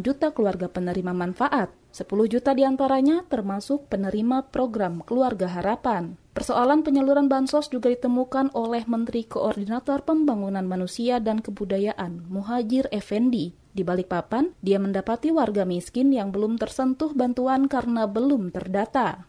juta 0.06 0.30
keluarga 0.30 0.70
penerima 0.70 1.10
manfaat. 1.10 1.81
10 1.92 2.08
juta 2.26 2.56
di 2.56 2.64
antaranya 2.64 3.28
termasuk 3.28 3.92
penerima 3.92 4.48
program 4.48 5.04
Keluarga 5.04 5.44
Harapan. 5.44 6.16
Persoalan 6.32 6.80
penyaluran 6.80 7.28
bansos 7.28 7.68
juga 7.68 7.92
ditemukan 7.92 8.56
oleh 8.56 8.88
Menteri 8.88 9.28
Koordinator 9.28 10.00
Pembangunan 10.00 10.64
Manusia 10.64 11.20
dan 11.20 11.44
Kebudayaan, 11.44 12.32
Muhajir 12.32 12.88
Effendi. 12.88 13.52
Di 13.76 13.84
Balikpapan, 13.84 14.56
dia 14.64 14.80
mendapati 14.80 15.28
warga 15.28 15.68
miskin 15.68 16.12
yang 16.12 16.32
belum 16.32 16.56
tersentuh 16.56 17.12
bantuan 17.12 17.68
karena 17.68 18.08
belum 18.08 18.48
terdata. 18.48 19.28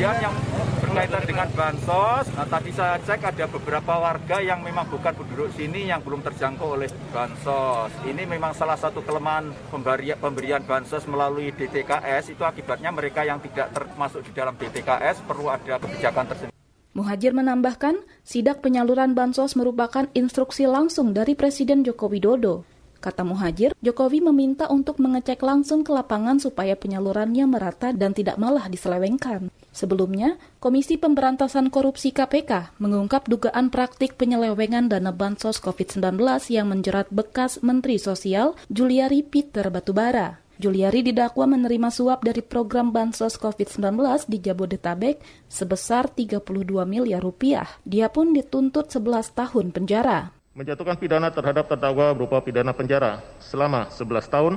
Kemudian 0.00 0.16
yang 0.20 0.36
berkaitan 0.80 1.24
dengan 1.28 1.48
bansos, 1.52 2.24
nah, 2.32 2.48
tadi 2.48 2.72
saya 2.72 2.96
cek 3.04 3.20
ada 3.20 3.44
beberapa 3.48 4.00
warga 4.00 4.40
yang 4.40 4.64
memang 4.64 4.88
bukan 4.88 5.12
penduduk 5.12 5.52
sini 5.56 5.92
yang 5.92 6.00
belum 6.00 6.24
terjangkau 6.24 6.72
oleh 6.76 6.88
bansos. 7.12 7.92
Ini 8.08 8.24
memang 8.24 8.56
salah 8.56 8.80
satu 8.80 9.04
kelemahan 9.04 9.52
pemberian, 9.68 10.16
pemberian 10.16 10.64
bansos 10.64 11.04
melalui 11.04 11.52
DTKS 11.52 12.32
itu 12.32 12.44
akibatnya 12.48 12.88
mereka 12.92 13.28
yang 13.28 13.44
tidak 13.44 13.76
termasuk 13.76 14.24
di 14.24 14.32
dalam 14.32 14.56
DTKS 14.56 15.20
perlu 15.28 15.52
ada 15.52 15.76
kebijakan 15.76 16.24
tersendiri. 16.32 16.56
Muhajir 16.96 17.36
menambahkan, 17.36 18.00
sidak 18.24 18.64
penyaluran 18.64 19.12
bansos 19.12 19.52
merupakan 19.52 20.08
instruksi 20.16 20.64
langsung 20.64 21.12
dari 21.12 21.36
Presiden 21.36 21.84
Joko 21.84 22.08
Widodo. 22.08 22.79
Kata 23.00 23.24
Muhajir, 23.24 23.72
Jokowi 23.80 24.20
meminta 24.20 24.68
untuk 24.68 25.00
mengecek 25.00 25.40
langsung 25.40 25.80
ke 25.80 25.88
lapangan 25.88 26.36
supaya 26.36 26.76
penyalurannya 26.76 27.48
merata 27.48 27.96
dan 27.96 28.12
tidak 28.12 28.36
malah 28.36 28.68
diselewengkan. 28.68 29.48
Sebelumnya, 29.72 30.36
Komisi 30.60 31.00
Pemberantasan 31.00 31.72
Korupsi 31.72 32.12
KPK 32.12 32.76
mengungkap 32.76 33.24
dugaan 33.24 33.72
praktik 33.72 34.20
penyelewengan 34.20 34.92
dana 34.92 35.16
bansos 35.16 35.64
COVID-19 35.64 36.20
yang 36.52 36.68
menjerat 36.68 37.08
bekas 37.08 37.64
Menteri 37.64 37.96
Sosial 37.96 38.52
Juliari 38.68 39.24
Peter 39.24 39.72
Batubara. 39.72 40.36
Juliari 40.60 41.00
didakwa 41.00 41.56
menerima 41.56 41.88
suap 41.88 42.20
dari 42.20 42.44
program 42.44 42.92
bansos 42.92 43.40
COVID-19 43.40 44.28
di 44.28 44.44
Jabodetabek 44.44 45.48
sebesar 45.48 46.12
32 46.12 46.44
miliar 46.84 47.24
rupiah. 47.24 47.64
Dia 47.88 48.12
pun 48.12 48.36
dituntut 48.36 48.92
11 48.92 49.32
tahun 49.32 49.72
penjara 49.72 50.36
menjatuhkan 50.50 50.98
pidana 50.98 51.30
terhadap 51.30 51.70
terdakwa 51.70 52.10
berupa 52.10 52.42
pidana 52.42 52.74
penjara 52.74 53.22
selama 53.38 53.86
11 53.94 54.26
tahun 54.26 54.54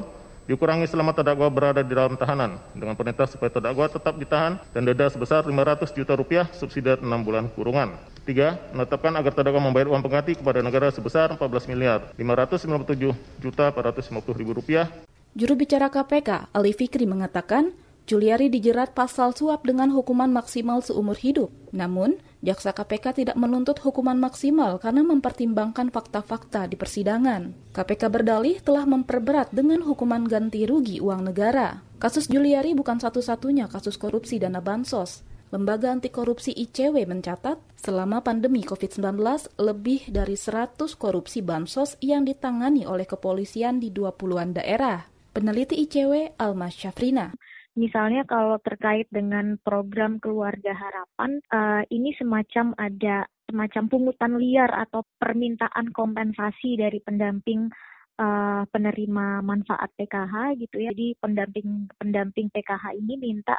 dikurangi 0.49 0.89
selama 0.89 1.13
terdakwa 1.13 1.45
berada 1.53 1.86
di 1.86 1.93
dalam 1.93 2.17
tahanan 2.17 2.58
dengan 2.73 2.97
perintah 2.97 3.29
supaya 3.29 3.53
terdakwa 3.53 3.86
tetap 3.86 4.17
ditahan 4.17 4.58
dan 4.73 4.82
denda 4.89 5.06
sebesar 5.13 5.45
500 5.45 5.93
juta 5.93 6.13
rupiah 6.17 6.49
subsidi 6.49 6.97
6 6.97 7.06
bulan 7.06 7.45
kurungan. 7.53 7.93
Tiga, 8.25 8.58
menetapkan 8.73 9.13
agar 9.21 9.38
terdakwa 9.38 9.69
membayar 9.69 9.93
uang 9.93 10.01
pengganti 10.01 10.34
kepada 10.34 10.65
negara 10.65 10.89
sebesar 10.89 11.38
14 11.38 11.69
miliar 11.69 12.10
597 12.17 13.13
juta 13.38 13.69
450 13.69 14.39
ribu 14.39 14.51
rupiah. 14.58 14.89
Juru 15.38 15.53
bicara 15.58 15.93
KPK, 15.93 16.53
Ali 16.53 16.73
Fikri 16.73 17.06
mengatakan, 17.06 17.73
Juliari 18.04 18.52
dijerat 18.52 18.92
pasal 18.92 19.32
suap 19.32 19.63
dengan 19.63 19.88
hukuman 19.96 20.28
maksimal 20.28 20.84
seumur 20.84 21.16
hidup. 21.16 21.48
Namun, 21.72 22.20
jaksa 22.44 22.76
KPK 22.76 23.24
tidak 23.24 23.38
menuntut 23.39 23.80
hukuman 23.80 24.20
maksimal 24.20 24.76
karena 24.76 25.08
mempertimbangkan 25.08 25.88
fakta-fakta 25.88 26.68
di 26.68 26.76
persidangan. 26.76 27.56
KPK 27.72 28.04
berdalih 28.12 28.60
telah 28.60 28.84
memperberat 28.84 29.56
dengan 29.56 29.80
hukuman 29.88 30.28
ganti 30.28 30.68
rugi 30.68 31.00
uang 31.00 31.32
negara. 31.32 31.80
Kasus 31.96 32.28
Juliari 32.28 32.76
bukan 32.76 33.00
satu-satunya 33.00 33.72
kasus 33.72 33.96
korupsi 33.96 34.36
dana 34.36 34.60
bansos. 34.60 35.24
Lembaga 35.56 35.94
Anti 35.94 36.10
Korupsi 36.10 36.50
ICW 36.50 37.06
mencatat, 37.06 37.62
selama 37.78 38.26
pandemi 38.26 38.66
COVID-19, 38.66 39.16
lebih 39.62 40.10
dari 40.10 40.34
100 40.34 40.98
korupsi 40.98 41.46
bansos 41.46 41.96
yang 42.02 42.26
ditangani 42.26 42.89
oleh 42.89 43.06
kepolisian 43.06 43.78
di 43.78 43.94
20-an 43.94 44.58
daerah. 44.58 45.06
Peneliti 45.30 45.78
ICW, 45.86 46.42
Alma 46.42 46.74
Syafrina. 46.74 47.38
Misalnya 47.74 48.22
kalau 48.30 48.62
terkait 48.62 49.10
dengan 49.10 49.58
program 49.66 50.22
keluarga 50.22 50.78
harapan, 50.78 51.42
uh, 51.50 51.82
ini 51.90 52.14
semacam 52.14 52.78
ada 52.78 53.26
semacam 53.50 53.84
pungutan 53.90 54.34
liar 54.38 54.70
atau 54.70 55.02
permintaan 55.18 55.90
kompensasi 55.90 56.78
dari 56.78 57.02
pendamping 57.02 57.74
uh, 58.22 58.64
penerima 58.70 59.42
manfaat 59.42 59.90
PKH 59.98 60.54
gitu 60.62 60.86
ya. 60.86 60.94
Jadi 60.94 61.18
pendamping 61.18 61.90
pendamping 61.98 62.54
PKH 62.54 62.94
ini 62.94 63.18
minta 63.18 63.58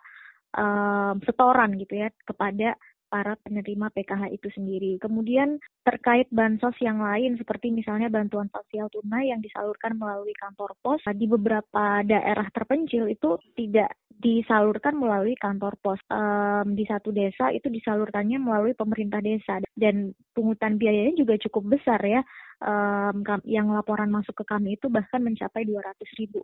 uh, 0.59 1.19
setoran 1.27 1.75
gitu 1.75 1.99
ya 1.99 2.09
kepada 2.23 2.79
para 3.15 3.39
penerima 3.47 3.95
PKH 3.95 4.35
itu 4.35 4.51
sendiri. 4.59 4.99
Kemudian 4.99 5.63
terkait 5.87 6.27
bansos 6.35 6.75
yang 6.83 6.99
lain 6.99 7.39
seperti 7.39 7.71
misalnya 7.71 8.11
bantuan 8.11 8.51
sosial 8.51 8.91
tunai 8.91 9.31
yang 9.31 9.39
disalurkan 9.39 9.95
melalui 9.95 10.35
kantor 10.35 10.75
pos 10.83 10.99
di 11.15 11.31
beberapa 11.31 12.03
daerah 12.03 12.51
terpencil 12.51 13.07
itu 13.07 13.39
tidak 13.55 13.95
disalurkan 14.19 14.99
melalui 14.99 15.39
kantor 15.39 15.79
pos. 15.79 16.03
Um, 16.11 16.75
di 16.75 16.83
satu 16.91 17.15
desa 17.15 17.55
itu 17.55 17.71
disalurkannya 17.71 18.43
melalui 18.43 18.75
pemerintah 18.75 19.23
desa 19.23 19.63
dan 19.79 20.11
pungutan 20.35 20.75
biayanya 20.75 21.15
juga 21.15 21.39
cukup 21.39 21.79
besar 21.79 22.03
ya. 22.03 22.27
Um, 22.59 23.23
yang 23.47 23.71
laporan 23.71 24.11
masuk 24.11 24.43
ke 24.43 24.45
kami 24.47 24.75
itu 24.75 24.91
bahkan 24.91 25.23
mencapai 25.23 25.63
200 25.63 26.19
ribu. 26.19 26.43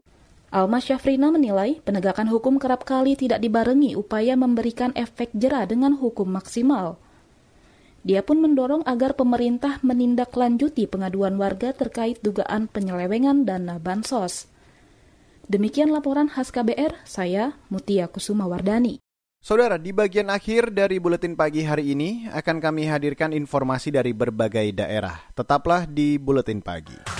Alma 0.51 0.83
Syafrina 0.83 1.31
menilai 1.31 1.79
penegakan 1.79 2.27
hukum 2.27 2.59
kerap 2.59 2.83
kali 2.83 3.15
tidak 3.15 3.39
dibarengi 3.39 3.95
upaya 3.95 4.35
memberikan 4.35 4.91
efek 4.99 5.31
jera 5.31 5.63
dengan 5.63 5.95
hukum 5.95 6.27
maksimal. 6.27 6.99
Dia 8.03 8.27
pun 8.27 8.43
mendorong 8.43 8.83
agar 8.83 9.15
pemerintah 9.15 9.79
menindaklanjuti 9.87 10.91
pengaduan 10.91 11.39
warga 11.39 11.71
terkait 11.71 12.19
dugaan 12.19 12.67
penyelewengan 12.67 13.47
dana 13.47 13.79
bansos. 13.79 14.51
Demikian 15.47 15.95
laporan 15.95 16.27
khas 16.27 16.51
KBR, 16.51 16.99
saya 17.07 17.55
Mutia 17.71 18.11
Kusuma 18.11 18.51
Wardani. 18.51 18.99
Saudara, 19.39 19.79
di 19.79 19.95
bagian 19.95 20.35
akhir 20.35 20.75
dari 20.75 20.99
buletin 20.99 21.39
pagi 21.39 21.63
hari 21.63 21.95
ini 21.95 22.27
akan 22.27 22.59
kami 22.59 22.91
hadirkan 22.91 23.31
informasi 23.31 23.95
dari 23.95 24.11
berbagai 24.11 24.75
daerah. 24.75 25.15
Tetaplah 25.31 25.87
di 25.87 26.19
buletin 26.19 26.59
pagi. 26.59 27.20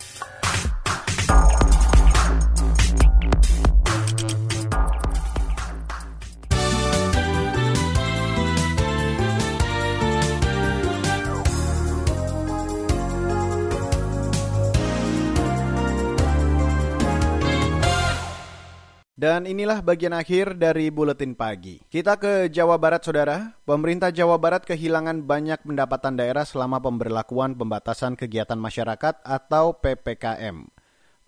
Dan 19.21 19.45
inilah 19.45 19.85
bagian 19.85 20.17
akhir 20.17 20.57
dari 20.57 20.89
buletin 20.89 21.37
pagi. 21.37 21.77
Kita 21.77 22.17
ke 22.17 22.49
Jawa 22.49 22.81
Barat, 22.81 23.05
saudara. 23.05 23.53
Pemerintah 23.69 24.09
Jawa 24.09 24.41
Barat 24.41 24.65
kehilangan 24.65 25.29
banyak 25.29 25.61
pendapatan 25.61 26.17
daerah 26.17 26.41
selama 26.41 26.81
pemberlakuan 26.81 27.53
pembatasan 27.53 28.17
kegiatan 28.17 28.57
masyarakat 28.57 29.21
atau 29.21 29.77
PPKM. 29.77 30.65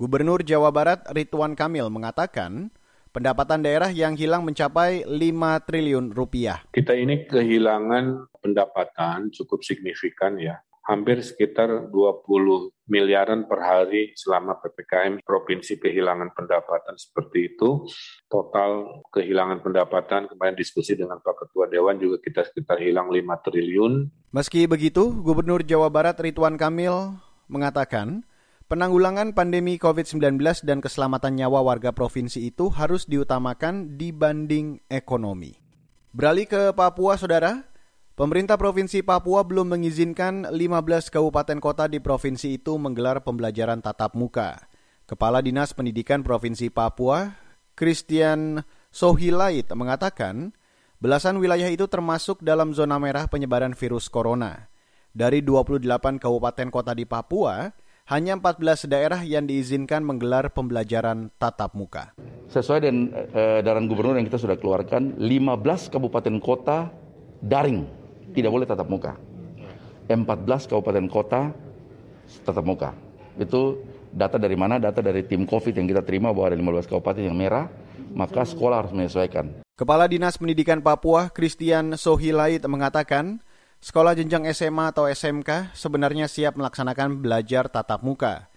Gubernur 0.01 0.41
Jawa 0.41 0.73
Barat 0.73 1.05
Ridwan 1.13 1.53
Kamil 1.53 1.85
mengatakan, 1.93 2.73
pendapatan 3.13 3.61
daerah 3.61 3.93
yang 3.93 4.17
hilang 4.17 4.41
mencapai 4.41 5.05
5 5.05 5.61
triliun 5.69 6.17
rupiah. 6.17 6.65
Kita 6.73 6.97
ini 6.97 7.29
kehilangan 7.29 8.33
pendapatan 8.41 9.29
cukup 9.29 9.61
signifikan 9.61 10.41
ya 10.41 10.57
hampir 10.83 11.23
sekitar 11.23 11.87
20 11.87 12.73
miliaran 12.91 13.47
per 13.47 13.59
hari 13.63 14.11
selama 14.19 14.59
PPKM 14.59 15.23
provinsi 15.23 15.79
kehilangan 15.79 16.35
pendapatan 16.35 16.99
seperti 16.99 17.55
itu. 17.55 17.87
Total 18.27 19.03
kehilangan 19.15 19.63
pendapatan 19.63 20.27
kemarin 20.27 20.55
diskusi 20.59 20.99
dengan 20.99 21.23
Pak 21.23 21.47
Ketua 21.47 21.71
Dewan 21.71 21.95
juga 21.99 22.19
kita 22.19 22.43
sekitar 22.43 22.83
hilang 22.83 23.07
5 23.07 23.45
triliun. 23.47 24.11
Meski 24.35 24.67
begitu, 24.67 25.15
Gubernur 25.23 25.63
Jawa 25.63 25.87
Barat 25.87 26.19
Ridwan 26.19 26.59
Kamil 26.59 27.15
mengatakan, 27.47 28.27
penanggulangan 28.67 29.31
pandemi 29.31 29.79
COVID-19 29.79 30.35
dan 30.67 30.83
keselamatan 30.83 31.39
nyawa 31.39 31.63
warga 31.63 31.95
provinsi 31.95 32.51
itu 32.51 32.67
harus 32.73 33.07
diutamakan 33.07 33.95
dibanding 33.95 34.83
ekonomi. 34.91 35.55
Beralih 36.13 36.45
ke 36.45 36.61
Papua, 36.77 37.17
Saudara, 37.17 37.72
Pemerintah 38.13 38.61
Provinsi 38.61 39.01
Papua 39.01 39.41
belum 39.41 39.73
mengizinkan 39.73 40.45
15 40.45 41.09
kabupaten 41.09 41.57
kota 41.57 41.89
di 41.89 41.97
provinsi 41.97 42.61
itu 42.61 42.77
menggelar 42.77 43.25
pembelajaran 43.25 43.81
tatap 43.81 44.13
muka. 44.13 44.69
Kepala 45.09 45.41
Dinas 45.41 45.73
Pendidikan 45.73 46.21
Provinsi 46.21 46.69
Papua, 46.69 47.33
Christian 47.73 48.61
Sohilait 48.93 49.65
mengatakan, 49.73 50.53
belasan 51.01 51.41
wilayah 51.41 51.65
itu 51.73 51.89
termasuk 51.89 52.45
dalam 52.45 52.77
zona 52.77 53.01
merah 53.01 53.25
penyebaran 53.25 53.73
virus 53.73 54.13
corona. 54.13 54.69
Dari 55.09 55.41
28 55.41 56.21
kabupaten 56.21 56.69
kota 56.69 56.93
di 56.93 57.09
Papua, 57.09 57.73
hanya 58.13 58.37
14 58.37 58.93
daerah 58.93 59.25
yang 59.25 59.49
diizinkan 59.49 60.05
menggelar 60.05 60.53
pembelajaran 60.53 61.33
tatap 61.41 61.73
muka. 61.73 62.13
Sesuai 62.53 62.77
dengan 62.77 63.09
eh, 63.33 63.65
edaran 63.65 63.89
gubernur 63.89 64.21
yang 64.21 64.29
kita 64.29 64.37
sudah 64.37 64.61
keluarkan, 64.61 65.17
15 65.17 65.89
kabupaten 65.89 66.37
kota 66.37 66.93
daring 67.41 68.02
tidak 68.33 68.51
boleh 68.51 68.65
tatap 68.67 68.89
muka. 68.89 69.15
14 70.09 70.67
kabupaten 70.67 71.05
kota 71.07 71.55
tatap 72.43 72.65
muka. 72.65 72.91
Itu 73.39 73.81
data 74.13 74.37
dari 74.37 74.53
mana? 74.53 74.77
Data 74.77 74.99
dari 74.99 75.25
tim 75.25 75.47
COVID 75.47 75.73
yang 75.73 75.87
kita 75.87 76.01
terima 76.05 76.29
bahwa 76.35 76.53
ada 76.53 76.57
15 76.59 76.89
kabupaten 76.91 77.23
yang 77.23 77.37
merah, 77.37 77.71
maka 78.13 78.45
sekolah 78.45 78.85
harus 78.85 78.93
menyesuaikan. 78.93 79.63
Kepala 79.73 80.05
Dinas 80.05 80.37
Pendidikan 80.37 80.85
Papua, 80.85 81.33
Christian 81.33 81.97
Sohilait 81.97 82.61
mengatakan, 82.69 83.41
sekolah 83.81 84.13
jenjang 84.13 84.45
SMA 84.53 84.93
atau 84.93 85.09
SMK 85.09 85.73
sebenarnya 85.73 86.29
siap 86.29 86.53
melaksanakan 86.53 87.25
belajar 87.25 87.73
tatap 87.73 88.05
muka. 88.05 88.53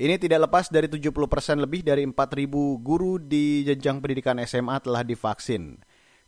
Ini 0.00 0.16
tidak 0.16 0.48
lepas 0.48 0.72
dari 0.72 0.88
70% 0.88 1.12
persen 1.28 1.60
lebih 1.60 1.84
dari 1.84 2.06
4.000 2.08 2.48
guru 2.80 3.20
di 3.20 3.66
jenjang 3.66 4.00
pendidikan 4.00 4.38
SMA 4.46 4.80
telah 4.80 5.04
divaksin. 5.04 5.76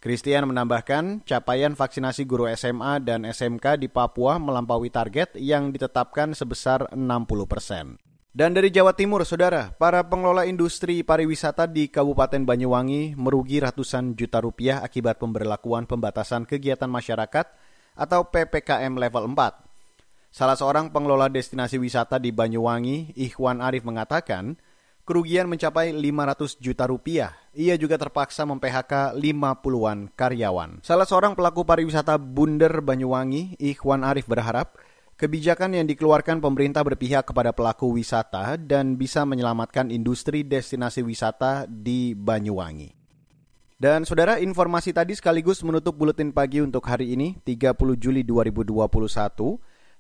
Christian 0.03 0.51
menambahkan, 0.51 1.23
capaian 1.23 1.79
vaksinasi 1.79 2.27
guru 2.27 2.51
SMA 2.59 2.99
dan 3.07 3.23
SMK 3.23 3.79
di 3.79 3.87
Papua 3.87 4.35
melampaui 4.35 4.91
target 4.91 5.39
yang 5.39 5.71
ditetapkan 5.71 6.35
sebesar 6.35 6.91
60 6.91 7.47
persen. 7.47 8.03
Dan 8.35 8.51
dari 8.51 8.75
Jawa 8.75 8.99
Timur, 8.99 9.23
saudara, 9.23 9.71
para 9.79 10.03
pengelola 10.03 10.43
industri 10.43 11.07
pariwisata 11.07 11.71
di 11.71 11.87
Kabupaten 11.87 12.43
Banyuwangi 12.43 13.15
merugi 13.15 13.63
ratusan 13.63 14.19
juta 14.19 14.43
rupiah 14.43 14.83
akibat 14.83 15.23
pemberlakuan 15.23 15.87
pembatasan 15.87 16.51
kegiatan 16.51 16.91
masyarakat 16.91 17.47
atau 17.95 18.27
PPKM 18.27 18.99
level 18.99 19.31
4. 19.39 20.35
Salah 20.35 20.59
seorang 20.59 20.91
pengelola 20.91 21.31
destinasi 21.31 21.79
wisata 21.79 22.19
di 22.19 22.35
Banyuwangi, 22.35 23.15
Ikhwan 23.15 23.63
Arif 23.63 23.87
mengatakan, 23.87 24.59
kerugian 25.03 25.51
mencapai 25.51 25.91
500 25.91 26.63
juta 26.63 26.85
rupiah. 26.87 27.35
Ia 27.53 27.77
juga 27.77 28.01
terpaksa 28.01 28.47
mem-PHK 28.49 29.19
50-an 29.19 30.09
karyawan. 30.15 30.81
Salah 30.81 31.05
seorang 31.05 31.37
pelaku 31.37 31.67
pariwisata 31.67 32.17
Bunder 32.17 32.81
Banyuwangi, 32.81 33.61
Ikhwan 33.61 34.07
Arif 34.07 34.25
berharap 34.31 34.79
kebijakan 35.21 35.77
yang 35.77 35.87
dikeluarkan 35.87 36.41
pemerintah 36.41 36.83
berpihak 36.83 37.29
kepada 37.29 37.53
pelaku 37.53 37.93
wisata 37.95 38.57
dan 38.57 38.97
bisa 38.97 39.23
menyelamatkan 39.29 39.93
industri 39.93 40.43
destinasi 40.43 41.05
wisata 41.05 41.69
di 41.69 42.17
Banyuwangi. 42.17 43.03
Dan 43.83 44.07
saudara, 44.07 44.39
informasi 44.39 44.95
tadi 44.95 45.11
sekaligus 45.19 45.59
menutup 45.67 45.99
buletin 45.99 46.31
pagi 46.31 46.63
untuk 46.63 46.87
hari 46.87 47.19
ini, 47.19 47.35
30 47.43 47.99
Juli 47.99 48.23
2021. 48.23 48.79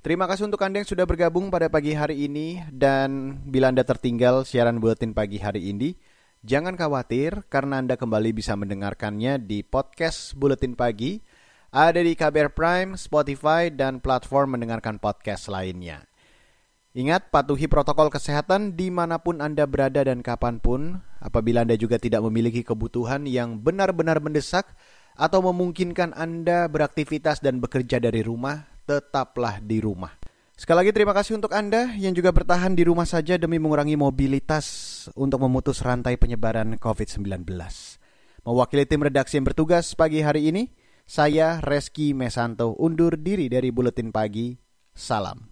Terima 0.03 0.27
kasih 0.27 0.51
untuk 0.51 0.59
Anda 0.67 0.83
yang 0.83 0.91
sudah 0.91 1.07
bergabung 1.07 1.47
pada 1.47 1.71
pagi 1.71 1.95
hari 1.95 2.27
ini 2.27 2.59
dan 2.75 3.39
bila 3.47 3.71
Anda 3.71 3.87
tertinggal 3.87 4.43
siaran 4.43 4.83
buletin 4.83 5.15
pagi 5.15 5.39
hari 5.39 5.71
ini, 5.71 5.95
jangan 6.43 6.75
khawatir 6.75 7.47
karena 7.47 7.79
Anda 7.79 7.95
kembali 7.95 8.35
bisa 8.35 8.59
mendengarkannya 8.59 9.39
di 9.39 9.63
podcast 9.63 10.35
Buletin 10.35 10.75
Pagi, 10.75 11.23
ada 11.71 12.03
di 12.03 12.19
KBR 12.19 12.51
Prime, 12.51 12.99
Spotify, 12.99 13.71
dan 13.71 14.03
platform 14.03 14.59
mendengarkan 14.59 14.99
podcast 14.99 15.47
lainnya. 15.47 16.03
Ingat, 16.99 17.31
patuhi 17.31 17.71
protokol 17.71 18.11
kesehatan 18.11 18.75
di 18.75 18.91
mana 18.91 19.23
pun 19.23 19.39
Anda 19.39 19.71
berada 19.71 20.03
dan 20.03 20.19
kapan 20.19 20.59
pun. 20.59 20.99
Apabila 21.23 21.63
Anda 21.63 21.79
juga 21.79 22.03
tidak 22.03 22.27
memiliki 22.27 22.67
kebutuhan 22.67 23.23
yang 23.31 23.63
benar-benar 23.63 24.19
mendesak 24.19 24.67
atau 25.15 25.47
memungkinkan 25.47 26.11
Anda 26.11 26.67
beraktivitas 26.67 27.39
dan 27.39 27.63
bekerja 27.63 28.03
dari 28.03 28.27
rumah, 28.27 28.72
tetaplah 28.87 29.63
di 29.63 29.79
rumah. 29.83 30.15
Sekali 30.53 30.87
lagi 30.87 30.93
terima 30.95 31.11
kasih 31.11 31.41
untuk 31.41 31.51
Anda 31.51 31.91
yang 31.99 32.15
juga 32.15 32.31
bertahan 32.31 32.79
di 32.79 32.87
rumah 32.87 33.09
saja 33.09 33.35
demi 33.35 33.59
mengurangi 33.59 33.99
mobilitas 33.99 34.67
untuk 35.19 35.43
memutus 35.43 35.83
rantai 35.83 36.15
penyebaran 36.15 36.79
COVID-19. 36.79 37.43
Mewakili 38.47 38.85
tim 38.87 39.03
redaksi 39.03 39.39
yang 39.39 39.47
bertugas 39.47 39.95
pagi 39.99 40.23
hari 40.23 40.51
ini, 40.55 40.71
saya 41.03 41.59
Reski 41.59 42.15
Mesanto 42.15 42.79
undur 42.79 43.19
diri 43.19 43.51
dari 43.51 43.75
Buletin 43.75 44.15
Pagi. 44.15 44.55
Salam. 44.93 45.52